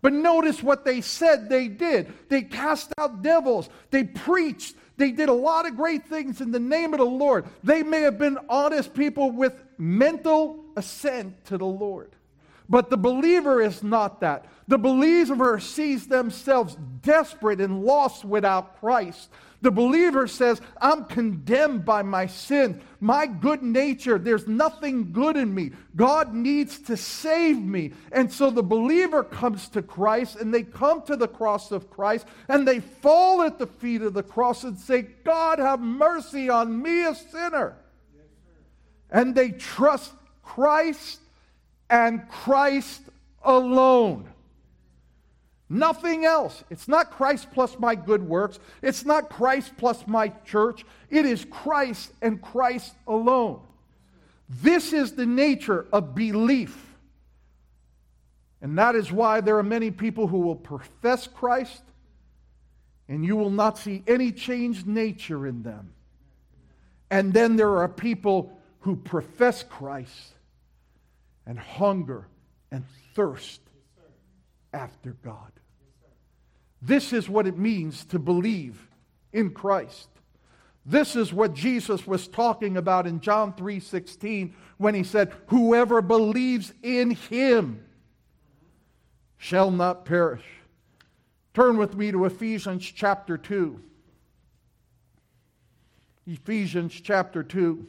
[0.00, 2.10] But notice what they said they did.
[2.30, 6.60] They cast out devils, they preached, they did a lot of great things in the
[6.60, 7.46] name of the Lord.
[7.64, 12.14] They may have been honest people with mental assent to the Lord.
[12.68, 14.46] But the believer is not that.
[14.68, 19.28] The believer sees themselves desperate and lost without Christ.
[19.60, 24.18] The believer says, I'm condemned by my sin, my good nature.
[24.18, 25.72] There's nothing good in me.
[25.96, 27.92] God needs to save me.
[28.12, 32.26] And so the believer comes to Christ and they come to the cross of Christ
[32.48, 36.82] and they fall at the feet of the cross and say, God, have mercy on
[36.82, 37.76] me, a sinner.
[39.14, 41.20] And they trust Christ
[41.88, 43.00] and Christ
[43.44, 44.28] alone.
[45.70, 46.64] Nothing else.
[46.68, 48.58] It's not Christ plus my good works.
[48.82, 50.84] It's not Christ plus my church.
[51.10, 53.60] It is Christ and Christ alone.
[54.48, 56.76] This is the nature of belief.
[58.60, 61.82] And that is why there are many people who will profess Christ
[63.08, 65.92] and you will not see any changed nature in them.
[67.10, 70.34] And then there are people who profess Christ
[71.46, 72.28] and hunger
[72.70, 73.62] and thirst
[74.74, 75.50] after God.
[76.82, 78.86] This is what it means to believe
[79.32, 80.10] in Christ.
[80.84, 86.74] This is what Jesus was talking about in John 3:16 when he said, "Whoever believes
[86.82, 87.82] in him
[89.38, 90.60] shall not perish."
[91.54, 93.82] Turn with me to Ephesians chapter 2.
[96.26, 97.88] Ephesians chapter 2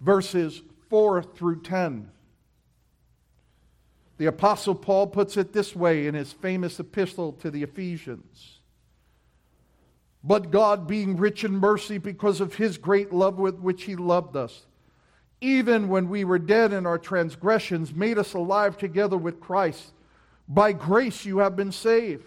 [0.00, 2.10] verses 4 through 10.
[4.18, 8.58] The Apostle Paul puts it this way in his famous epistle to the Ephesians.
[10.22, 14.36] But God, being rich in mercy because of his great love with which he loved
[14.36, 14.66] us,
[15.40, 19.92] even when we were dead in our transgressions, made us alive together with Christ.
[20.46, 22.26] By grace you have been saved,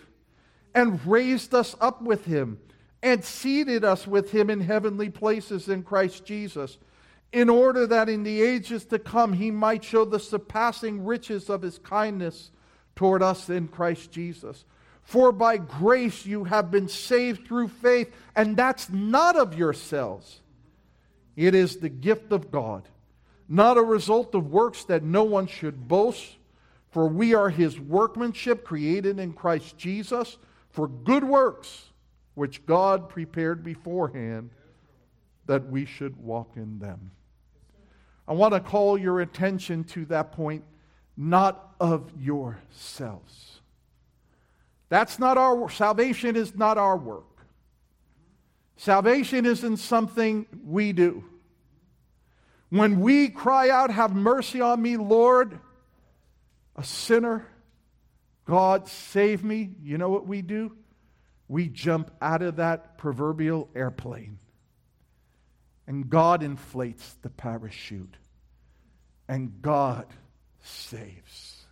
[0.73, 2.59] and raised us up with him,
[3.03, 6.79] and seated us with him in heavenly places in Christ Jesus
[7.33, 11.63] in order that in the ages to come he might show the surpassing riches of
[11.63, 12.51] his kindness
[12.95, 14.63] toward us in Christ Jesus.
[15.01, 20.39] For by grace you have been saved through faith, and that's not of yourselves.
[21.35, 22.87] It is the gift of God,
[23.49, 26.37] not a result of works that no one should boast.
[26.91, 30.37] For we are his workmanship created in Christ Jesus
[30.69, 31.89] for good works,
[32.35, 34.51] which God prepared beforehand
[35.47, 37.09] that we should walk in them.
[38.27, 40.63] I want to call your attention to that point,
[41.17, 43.59] not of yourselves.
[44.89, 47.25] That's not our salvation is not our work.
[48.77, 51.23] Salvation isn't something we do.
[52.69, 55.59] When we cry out, Have mercy on me, Lord,
[56.75, 57.45] a sinner,
[58.45, 60.75] God save me, you know what we do?
[61.47, 64.39] we jump out of that proverbial airplane
[65.87, 68.15] and God inflates the parachute
[69.27, 70.07] and God
[70.61, 71.65] saves.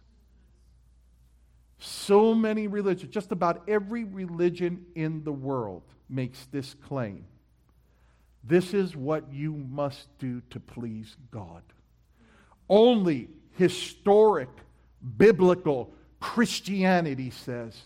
[1.80, 7.26] So many religions, just about every religion in the world makes this claim.
[8.44, 11.64] This is what you must do to please God.
[12.70, 14.50] Only historic,
[15.18, 17.80] biblical Christianity says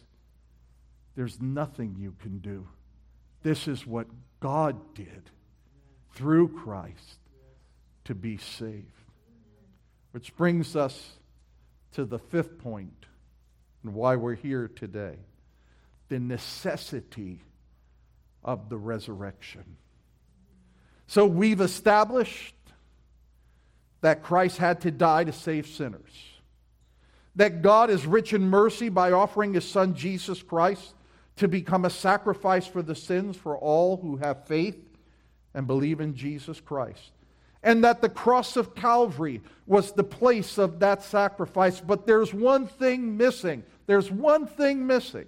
[1.16, 2.68] there's nothing you can do.
[3.44, 4.08] This is what
[4.40, 5.30] God did
[6.16, 7.20] through Christ
[8.06, 8.86] to be saved.
[10.12, 11.12] Which brings us
[11.94, 13.06] to the fifth point
[13.84, 15.18] and why we're here today
[16.08, 17.42] the necessity
[18.44, 19.64] of the resurrection.
[21.08, 22.56] So we've established
[24.02, 26.12] that Christ had to die to save sinners,
[27.36, 30.94] that God is rich in mercy by offering his son Jesus Christ
[31.38, 34.95] to become a sacrifice for the sins for all who have faith
[35.56, 37.12] and believe in Jesus Christ.
[37.64, 41.82] And that the cross of Calvary was the place of that sacrifice.
[41.82, 43.64] But there's one thing missing.
[43.88, 45.26] There's one thing missing.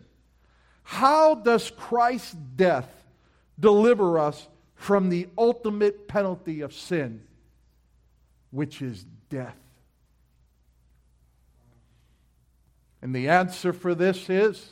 [0.84, 2.89] How does Christ's death
[3.59, 7.23] deliver us from the ultimate penalty of sin,
[8.51, 9.57] which is death?
[13.01, 14.69] And the answer for this is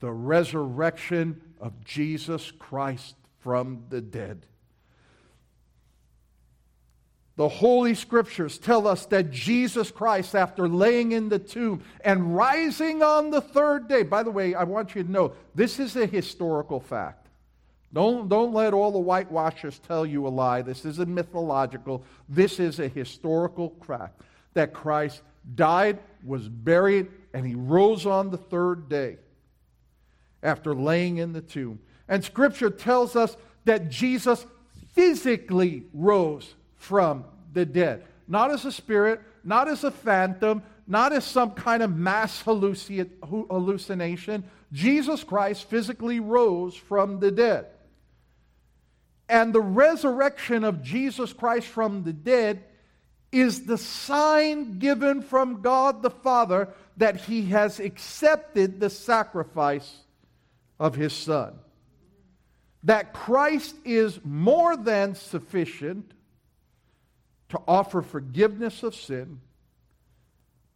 [0.00, 3.14] the resurrection of Jesus Christ
[3.46, 4.44] from the dead.
[7.36, 13.04] The Holy Scriptures tell us that Jesus Christ, after laying in the tomb and rising
[13.04, 16.06] on the third day, by the way, I want you to know this is a
[16.06, 17.28] historical fact.
[17.92, 20.62] Don't, don't let all the whitewashers tell you a lie.
[20.62, 22.02] This isn't mythological.
[22.28, 24.22] This is a historical fact
[24.54, 25.22] that Christ
[25.54, 29.18] died, was buried, and he rose on the third day
[30.42, 31.78] after laying in the tomb.
[32.08, 34.46] And Scripture tells us that Jesus
[34.94, 38.04] physically rose from the dead.
[38.28, 44.44] Not as a spirit, not as a phantom, not as some kind of mass hallucination.
[44.72, 47.66] Jesus Christ physically rose from the dead.
[49.28, 52.62] And the resurrection of Jesus Christ from the dead
[53.32, 59.96] is the sign given from God the Father that he has accepted the sacrifice
[60.78, 61.58] of his Son.
[62.86, 66.12] That Christ is more than sufficient
[67.48, 69.40] to offer forgiveness of sin,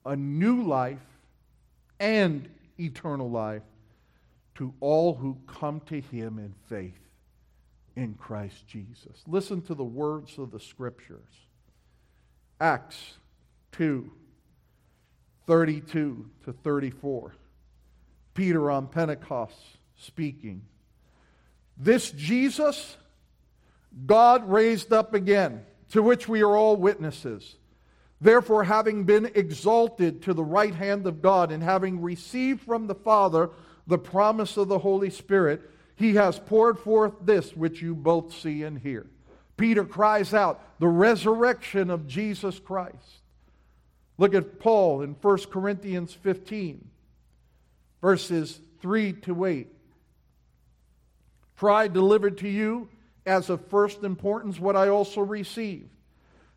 [0.05, 0.99] a new life,
[2.01, 2.49] and
[2.79, 3.63] eternal life
[4.57, 6.99] to all who come to him in faith
[7.95, 9.23] in Christ Jesus.
[9.29, 11.47] Listen to the words of the scriptures.
[12.61, 13.15] Acts
[13.73, 14.11] 2
[15.47, 17.35] 32 to 34.
[18.35, 19.57] Peter on Pentecost
[19.97, 20.63] speaking.
[21.77, 22.97] This Jesus,
[24.07, 27.57] God raised up again to which we are all witnesses.
[28.21, 32.95] Therefore, having been exalted to the right hand of God and having received from the
[32.95, 33.51] Father
[33.87, 35.62] the promise of the Holy Spirit,
[35.97, 39.07] he has poured forth this which you both see and hear.
[39.57, 43.21] Peter cries out, the resurrection of Jesus Christ.
[44.16, 46.87] Look at Paul in 1 Corinthians 15,
[48.03, 49.68] verses 3 to 8.
[51.61, 52.89] For I delivered to you
[53.27, 55.91] as of first importance what I also received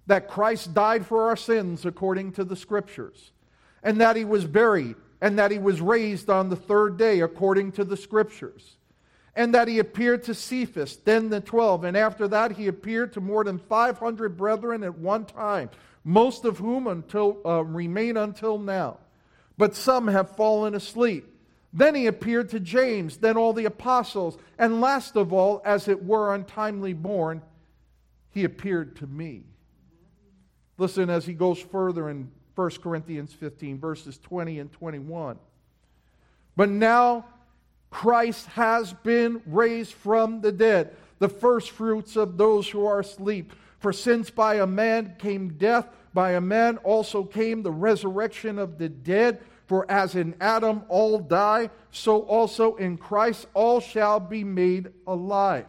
[0.08, 3.34] that Christ died for our sins according to the Scriptures,
[3.84, 7.74] and that he was buried, and that he was raised on the third day according
[7.74, 8.78] to the Scriptures,
[9.36, 13.20] and that he appeared to Cephas, then the twelve, and after that he appeared to
[13.20, 15.70] more than 500 brethren at one time,
[16.06, 19.00] most of whom until, uh, remain until now.
[19.58, 21.33] But some have fallen asleep.
[21.74, 26.06] Then he appeared to James, then all the apostles, and last of all, as it
[26.06, 27.42] were untimely born,
[28.30, 29.44] he appeared to me.
[30.78, 35.40] Listen as he goes further in 1 Corinthians 15, verses 20 and 21.
[36.56, 37.26] But now
[37.90, 43.54] Christ has been raised from the dead, the firstfruits of those who are asleep.
[43.80, 48.78] For since by a man came death, by a man also came the resurrection of
[48.78, 49.42] the dead.
[49.74, 55.66] For as in Adam all die, so also in Christ all shall be made alive.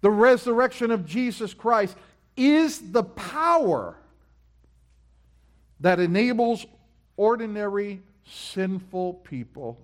[0.00, 1.94] The resurrection of Jesus Christ
[2.34, 3.98] is the power
[5.80, 6.64] that enables
[7.18, 9.78] ordinary sinful people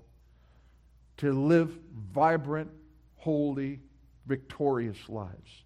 [1.18, 1.78] to live
[2.14, 2.70] vibrant,
[3.16, 3.80] holy,
[4.24, 5.64] victorious lives.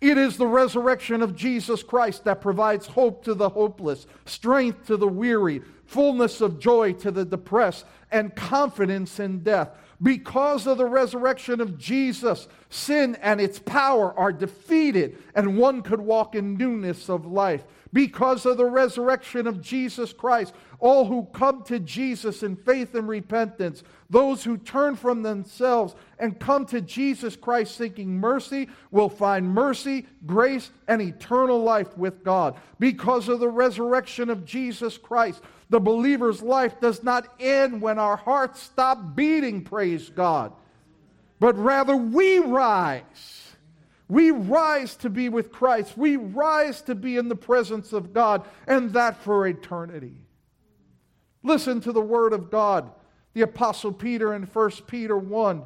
[0.00, 4.96] It is the resurrection of Jesus Christ that provides hope to the hopeless, strength to
[4.96, 9.70] the weary, fullness of joy to the depressed, and confidence in death.
[10.02, 16.00] Because of the resurrection of Jesus, sin and its power are defeated, and one could
[16.00, 17.64] walk in newness of life.
[17.94, 23.06] Because of the resurrection of Jesus Christ, all who come to Jesus in faith and
[23.06, 29.48] repentance, those who turn from themselves and come to Jesus Christ seeking mercy, will find
[29.48, 32.56] mercy, grace, and eternal life with God.
[32.80, 35.40] Because of the resurrection of Jesus Christ,
[35.70, 40.52] the believer's life does not end when our hearts stop beating, praise God,
[41.38, 43.43] but rather we rise.
[44.08, 45.96] We rise to be with Christ.
[45.96, 50.20] We rise to be in the presence of God, and that for eternity.
[51.42, 52.90] Listen to the word of God.
[53.32, 55.62] The Apostle Peter in 1 Peter 1,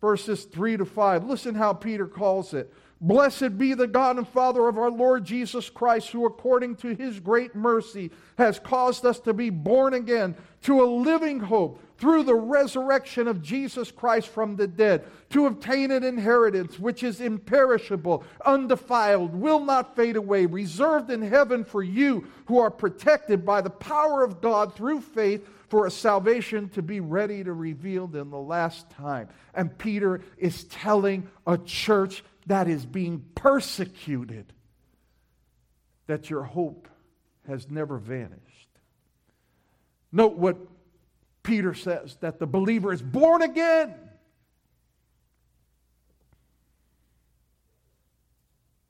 [0.00, 1.24] verses 3 to 5.
[1.24, 2.72] Listen how Peter calls it.
[3.00, 7.18] Blessed be the God and Father of our Lord Jesus Christ, who according to his
[7.18, 12.34] great mercy has caused us to be born again to a living hope through the
[12.34, 19.34] resurrection of Jesus Christ from the dead, to obtain an inheritance which is imperishable, undefiled,
[19.34, 24.24] will not fade away, reserved in heaven for you who are protected by the power
[24.24, 28.88] of God through faith for a salvation to be ready to revealed in the last
[28.90, 29.28] time.
[29.54, 34.52] And Peter is telling a church that is being persecuted,
[36.06, 36.88] that your hope
[37.46, 38.40] has never vanished.
[40.10, 40.56] Note what
[41.50, 43.92] Peter says that the believer is born again.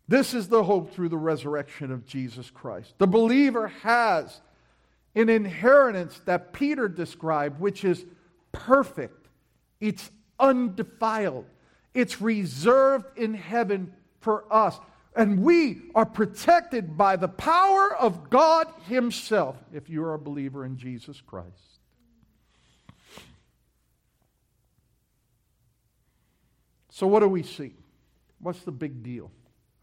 [0.07, 2.93] This is the hope through the resurrection of Jesus Christ.
[2.99, 4.43] The believer has
[5.15, 8.05] an inheritance that Peter described, which is
[8.53, 9.29] perfect,
[9.81, 11.47] it's undefiled,
[11.95, 13.91] it's reserved in heaven
[14.21, 14.79] for us.
[15.17, 20.67] And we are protected by the power of God Himself if you are a believer
[20.67, 21.70] in Jesus Christ.
[27.01, 27.72] So, what do we see?
[28.40, 29.30] What's the big deal?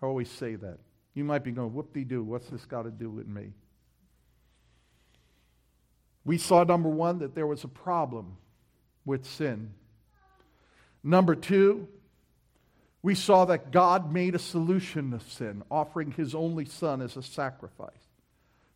[0.03, 0.77] I always say that.
[1.15, 3.53] You might be going, whoop de doo, what's this got to do with me?
[6.25, 8.37] We saw, number one, that there was a problem
[9.03, 9.71] with sin.
[11.03, 11.87] Number two,
[13.01, 17.23] we saw that God made a solution to sin, offering his only son as a
[17.23, 17.89] sacrifice.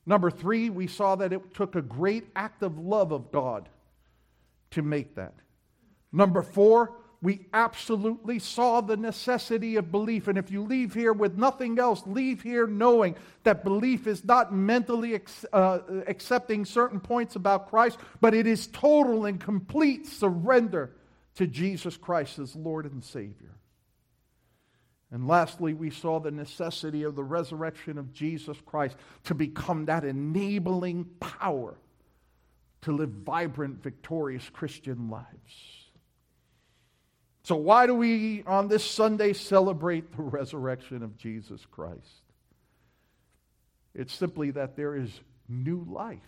[0.07, 3.69] Number three, we saw that it took a great act of love of God
[4.71, 5.35] to make that.
[6.11, 10.28] Number four, we absolutely saw the necessity of belief.
[10.28, 14.51] And if you leave here with nothing else, leave here knowing that belief is not
[14.53, 20.95] mentally ex- uh, accepting certain points about Christ, but it is total and complete surrender
[21.36, 23.55] to Jesus Christ as Lord and Savior.
[25.11, 28.95] And lastly, we saw the necessity of the resurrection of Jesus Christ
[29.26, 31.76] to become that enabling power
[32.82, 35.90] to live vibrant, victorious Christian lives.
[37.43, 42.21] So, why do we on this Sunday celebrate the resurrection of Jesus Christ?
[43.93, 45.09] It's simply that there is
[45.49, 46.19] new life,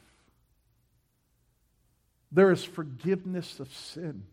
[2.32, 4.24] there is forgiveness of sin.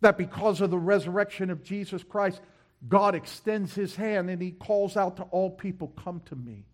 [0.00, 2.40] That because of the resurrection of Jesus Christ,
[2.86, 6.64] God extends his hand and he calls out to all people, Come to me.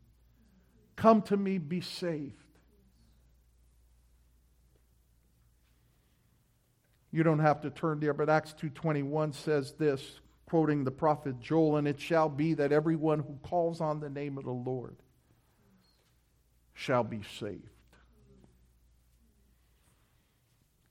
[0.96, 2.43] Come to me, be saved.
[7.14, 11.76] You don't have to turn there, but Acts 2:21 says this, quoting the prophet Joel,
[11.76, 14.96] and it shall be that everyone who calls on the name of the Lord
[16.72, 17.62] shall be saved.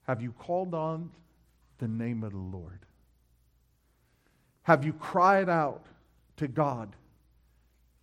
[0.04, 1.10] Have you called on
[1.76, 2.86] the name of the Lord?
[4.62, 5.84] Have you cried out
[6.38, 6.96] to God,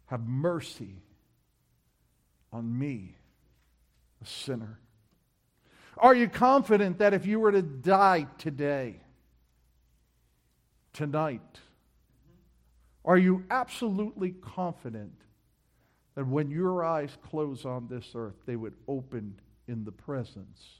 [0.05, 1.01] Have mercy
[2.53, 3.15] on me,
[4.21, 4.77] a sinner?
[5.97, 9.01] Are you confident that if you were to die today,
[10.93, 11.59] tonight,
[13.03, 15.13] are you absolutely confident
[16.15, 20.79] that when your eyes close on this earth, they would open in the presence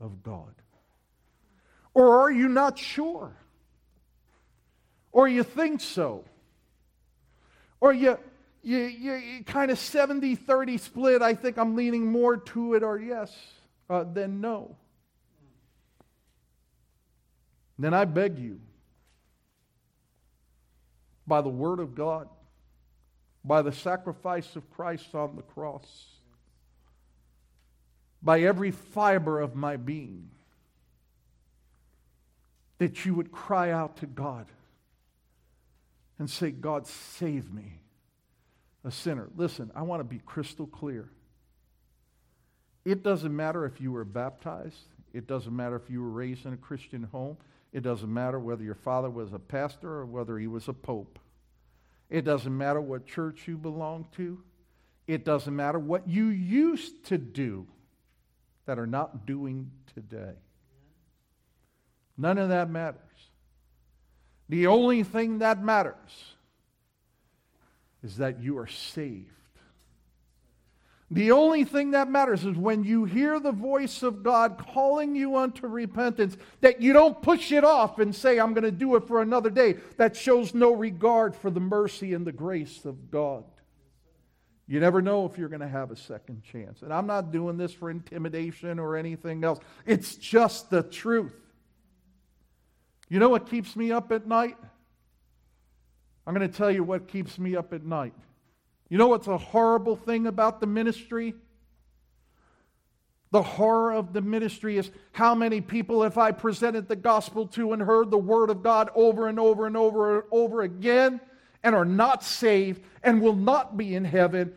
[0.00, 0.54] of God?
[1.94, 3.36] Or are you not sure?
[5.12, 6.24] or you think so,
[7.80, 8.18] or you,
[8.62, 11.22] you, you, you kind of 70 30 split.
[11.22, 13.30] I think I'm leaning more to it or yes
[13.88, 14.76] uh, than no.
[17.78, 18.60] Then I beg you,
[21.26, 22.28] by the Word of God,
[23.44, 26.06] by the sacrifice of Christ on the cross,
[28.22, 30.30] by every fiber of my being,
[32.78, 34.46] that you would cry out to God
[36.18, 37.80] and say, God, save me,
[38.84, 39.28] a sinner.
[39.36, 41.08] Listen, I want to be crystal clear.
[42.84, 46.54] It doesn't matter if you were baptized, It doesn't matter if you were raised in
[46.54, 47.36] a Christian home.
[47.72, 51.18] It doesn't matter whether your father was a pastor or whether he was a pope.
[52.10, 54.38] It doesn't matter what church you belong to.
[55.06, 57.66] It doesn't matter what you used to do
[58.66, 60.34] that are not doing today.
[62.16, 63.00] None of that matters.
[64.48, 66.34] The only thing that matters
[68.02, 69.30] is that you are saved.
[71.12, 75.36] The only thing that matters is when you hear the voice of God calling you
[75.36, 79.06] unto repentance, that you don't push it off and say, I'm going to do it
[79.06, 79.74] for another day.
[79.98, 83.44] That shows no regard for the mercy and the grace of God.
[84.66, 86.80] You never know if you're going to have a second chance.
[86.80, 91.34] And I'm not doing this for intimidation or anything else, it's just the truth.
[93.10, 94.56] You know what keeps me up at night?
[96.26, 98.14] I'm going to tell you what keeps me up at night.
[98.92, 101.32] You know what's a horrible thing about the ministry?
[103.30, 107.72] The horror of the ministry is how many people have I presented the gospel to
[107.72, 111.22] and heard the word of God over and over and over and over again
[111.62, 114.52] and are not saved and will not be in heaven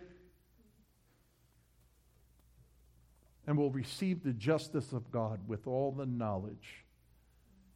[3.48, 6.84] and will receive the justice of God with all the knowledge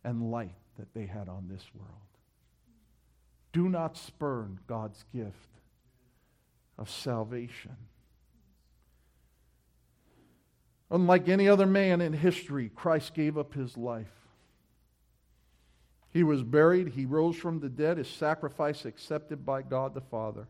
[0.03, 1.93] and light that they had on this world.
[3.53, 5.47] Do not spurn God's gift
[6.79, 7.75] of salvation.
[10.89, 14.07] Unlike any other man in history, Christ gave up his life.
[16.11, 20.47] He was buried, he rose from the dead, his sacrifice accepted by God the Father.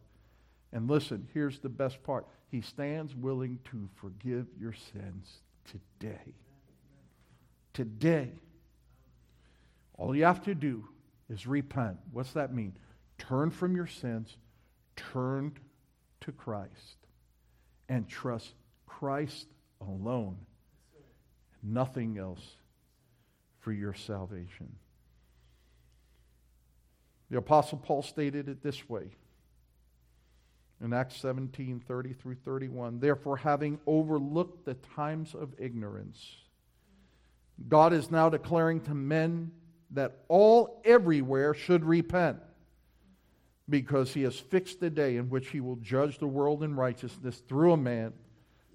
[0.71, 6.35] And listen, here's the best part He stands willing to forgive your sins today.
[7.73, 8.31] Today.
[9.97, 10.87] All you have to do
[11.29, 11.97] is repent.
[12.13, 12.77] What's that mean?
[13.17, 14.37] Turn from your sins,
[14.95, 15.53] turn
[16.29, 16.97] to Christ
[17.89, 18.53] and trust
[18.85, 19.47] Christ
[19.81, 20.37] alone,
[21.63, 22.55] nothing else
[23.61, 24.71] for your salvation.
[27.31, 29.09] The Apostle Paul stated it this way
[30.83, 32.99] in Acts 17 30 through 31.
[32.99, 36.35] Therefore, having overlooked the times of ignorance,
[37.67, 39.51] God is now declaring to men
[39.91, 42.37] that all everywhere should repent
[43.69, 47.43] because he has fixed the day in which he will judge the world in righteousness
[47.47, 48.13] through a man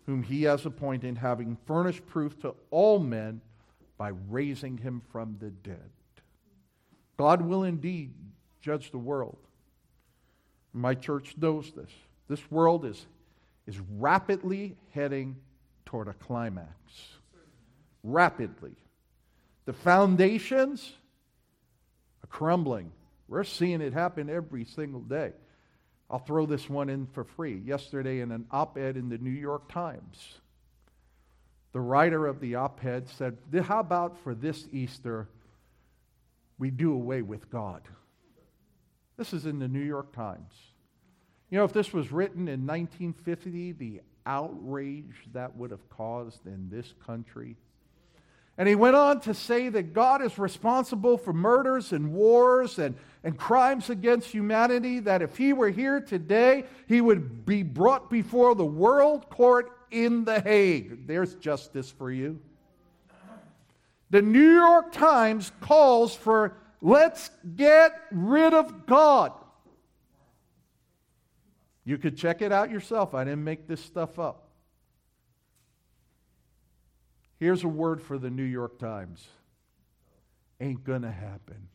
[0.07, 3.41] whom he has appointed, having furnished proof to all men
[3.97, 5.91] by raising him from the dead.
[7.17, 8.13] God will indeed
[8.61, 9.39] judge the world.
[10.73, 11.91] My church knows this.
[12.29, 13.07] This world is,
[13.67, 15.37] is rapidly heading
[15.87, 16.69] toward a climax.
[18.03, 18.75] Rapidly.
[19.67, 20.93] The foundations
[22.23, 22.91] are crumbling.
[23.29, 25.33] We're seeing it happen every single day.
[26.11, 27.57] I'll throw this one in for free.
[27.65, 30.39] Yesterday, in an op ed in the New York Times,
[31.73, 35.29] the writer of the op ed said, How about for this Easter,
[36.59, 37.83] we do away with God?
[39.17, 40.53] This is in the New York Times.
[41.51, 46.69] You know, if this was written in 1950, the outrage that would have caused in
[46.71, 47.57] this country
[48.57, 52.95] and he went on to say that God is responsible for murders and wars and,
[53.25, 58.55] and crimes against humanity, that if he were here today, he would be brought before
[58.55, 61.07] the world court in The Hague.
[61.07, 62.39] There's justice for you.
[64.11, 69.33] The New York Times calls for let's get rid of God.
[71.85, 73.15] You could check it out yourself.
[73.15, 74.44] I didn't make this stuff up.
[77.39, 79.27] Here's a word for the New York Times
[80.61, 81.69] ain't going to happen.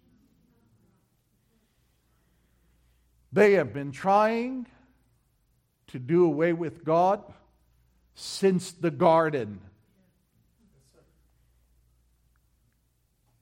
[3.31, 4.65] They have been trying
[5.87, 7.21] to do away with God
[8.15, 9.59] since the garden.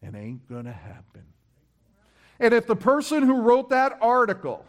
[0.01, 1.23] It ain't going to happen.
[2.39, 4.65] And if the person who wrote that article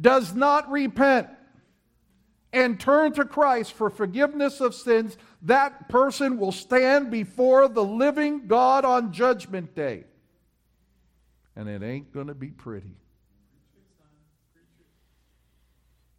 [0.00, 1.28] does not repent
[2.54, 8.46] and turn to Christ for forgiveness of sins, that person will stand before the living
[8.46, 10.04] God on Judgment Day.
[11.56, 12.96] And it ain't going to be pretty.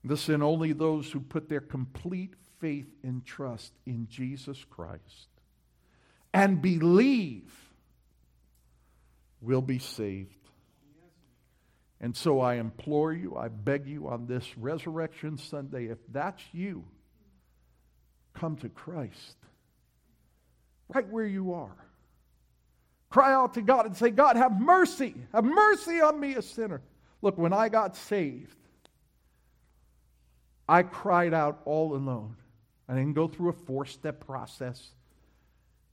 [0.04, 5.30] Listen, only those who put their complete faith and trust in Jesus Christ
[6.34, 7.52] and believe
[9.42, 10.45] will be saved.
[12.02, 16.84] And so I implore you, I beg you on this Resurrection Sunday, if that's you,
[18.34, 19.38] come to Christ
[20.94, 21.76] right where you are.
[23.10, 25.16] Cry out to God and say, God, have mercy.
[25.34, 26.82] Have mercy on me, a sinner.
[27.22, 28.58] Look, when I got saved,
[30.68, 32.36] I cried out all alone.
[32.90, 34.90] I didn't go through a four step process.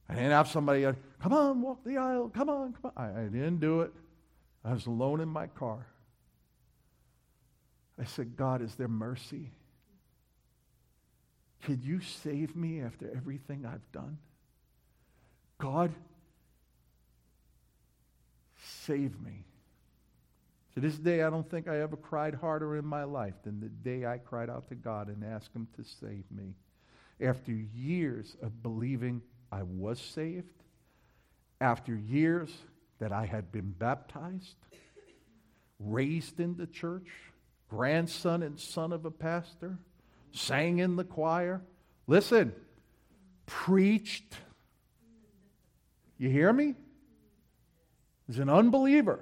[0.09, 0.87] I didn't have somebody,
[1.23, 3.05] come on, walk the aisle, come on, come on.
[3.05, 3.93] I, I didn't do it.
[4.65, 5.87] I was alone in my car.
[7.99, 9.51] I said, God, is there mercy?
[11.63, 14.19] Could you save me after everything I've done?
[15.59, 15.93] God,
[18.85, 19.45] save me.
[20.75, 23.69] To this day, I don't think I ever cried harder in my life than the
[23.69, 26.55] day I cried out to God and asked Him to save me.
[27.21, 29.21] After years of believing
[29.53, 30.65] I was saved,
[31.61, 32.51] after years
[32.99, 34.57] that I had been baptized,
[35.79, 37.09] raised in the church,
[37.73, 39.79] grandson and son of a pastor,
[40.31, 41.63] sang in the choir.
[42.07, 42.53] Listen,
[43.47, 44.35] preached.
[46.19, 46.75] You hear me?
[48.29, 49.21] As an unbeliever,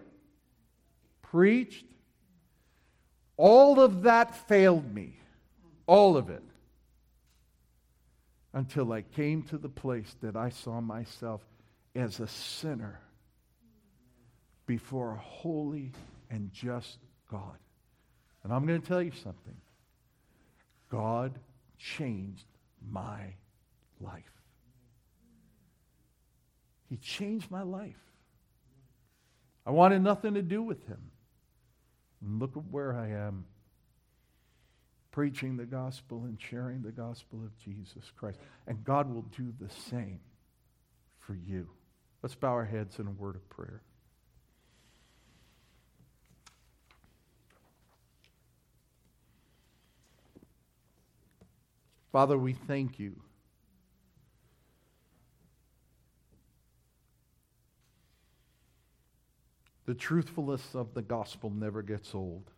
[1.23, 1.87] preached.
[3.37, 5.17] All of that failed me.
[5.87, 6.43] All of it.
[8.53, 11.41] Until I came to the place that I saw myself
[11.95, 12.99] as a sinner
[14.67, 15.93] before a holy
[16.29, 16.99] and just
[17.31, 17.57] God.
[18.43, 19.57] And I'm going to tell you something.
[20.91, 21.39] God
[21.79, 22.45] changed
[22.91, 23.35] my
[24.01, 24.23] life.
[26.89, 28.01] He changed my life.
[29.65, 31.11] I wanted nothing to do with him.
[32.21, 33.45] And look at where I am
[35.11, 38.39] preaching the gospel and sharing the gospel of Jesus Christ.
[38.67, 40.21] And God will do the same
[41.19, 41.69] for you.
[42.23, 43.83] Let's bow our heads in a word of prayer.
[52.13, 53.17] Father, we thank you.
[59.87, 62.51] The truthfulness of the gospel never gets old.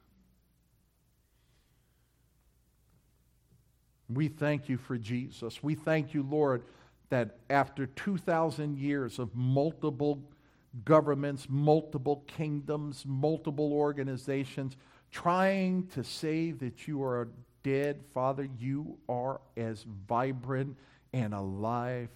[4.09, 5.63] We thank you for Jesus.
[5.63, 6.65] We thank you, Lord,
[7.09, 10.23] that after 2,000 years of multiple
[10.85, 14.77] governments, multiple kingdoms, multiple organizations
[15.11, 17.29] trying to say that you are
[17.63, 20.77] dead, Father, you are as vibrant
[21.13, 22.09] and alive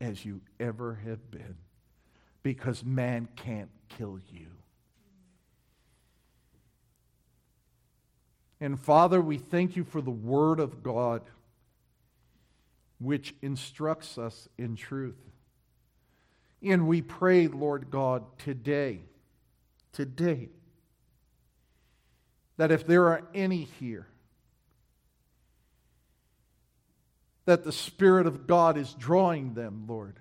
[0.00, 1.56] as you ever have been
[2.42, 4.46] because man can't kill you.
[8.60, 11.22] And Father, we thank you for the Word of God,
[12.98, 15.18] which instructs us in truth.
[16.62, 19.02] And we pray, Lord God, today,
[19.92, 20.48] today,
[22.56, 24.08] that if there are any here
[27.48, 30.20] that the Spirit of God is drawing them, Lord.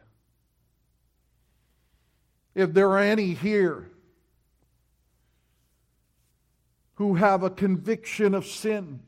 [2.56, 3.92] If there are any here
[6.96, 9.02] who have a conviction of sin,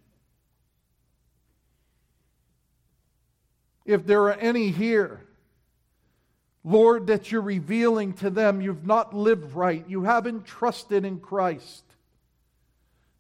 [3.86, 5.26] if there are any here,
[6.66, 11.86] Lord, that you're revealing to them you've not lived right, you haven't trusted in Christ.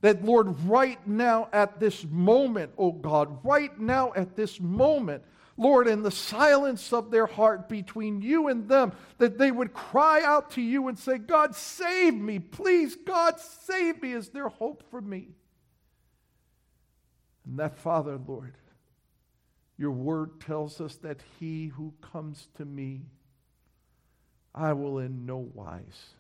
[0.02, 5.24] That, Lord, right now at this moment, oh God, right now at this moment,
[5.58, 10.24] Lord, in the silence of their heart between you and them, that they would cry
[10.24, 12.39] out to you and say, God, save me.
[12.39, 14.14] Please, God, save me.
[14.14, 15.36] Is there hope for me?
[17.45, 18.56] And that, Father, Lord,
[19.78, 23.02] your word tells us that he who comes to me,
[24.56, 26.14] I will in no wise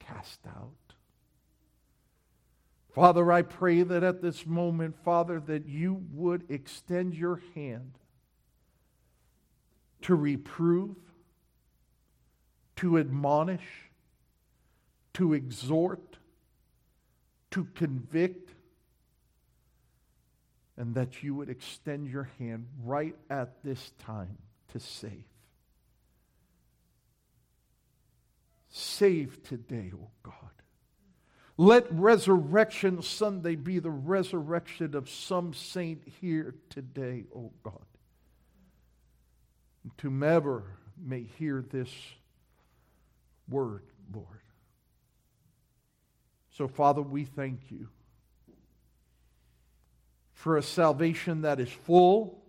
[0.00, 0.83] cast out.
[2.94, 7.98] Father, I pray that at this moment, Father, that you would extend your hand
[10.02, 10.94] to reprove,
[12.76, 13.90] to admonish,
[15.14, 16.18] to exhort,
[17.50, 18.52] to convict,
[20.76, 24.38] and that you would extend your hand right at this time
[24.72, 25.24] to save.
[28.68, 30.53] Save today, O oh God.
[31.56, 37.86] Let Resurrection Sunday be the resurrection of some saint here today, O oh God.
[39.84, 40.64] And whomever
[41.00, 41.90] may hear this
[43.48, 44.40] word, Lord.
[46.50, 47.88] So, Father, we thank you
[50.32, 52.42] for a salvation that is full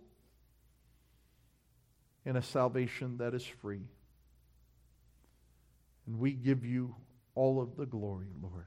[2.24, 3.82] and a salvation that is free.
[6.06, 6.96] And we give you
[7.36, 8.66] all of the glory, Lord.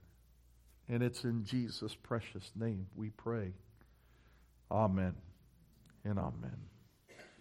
[0.89, 3.53] And it's in Jesus' precious name we pray.
[4.71, 5.15] Amen
[6.03, 6.68] and amen.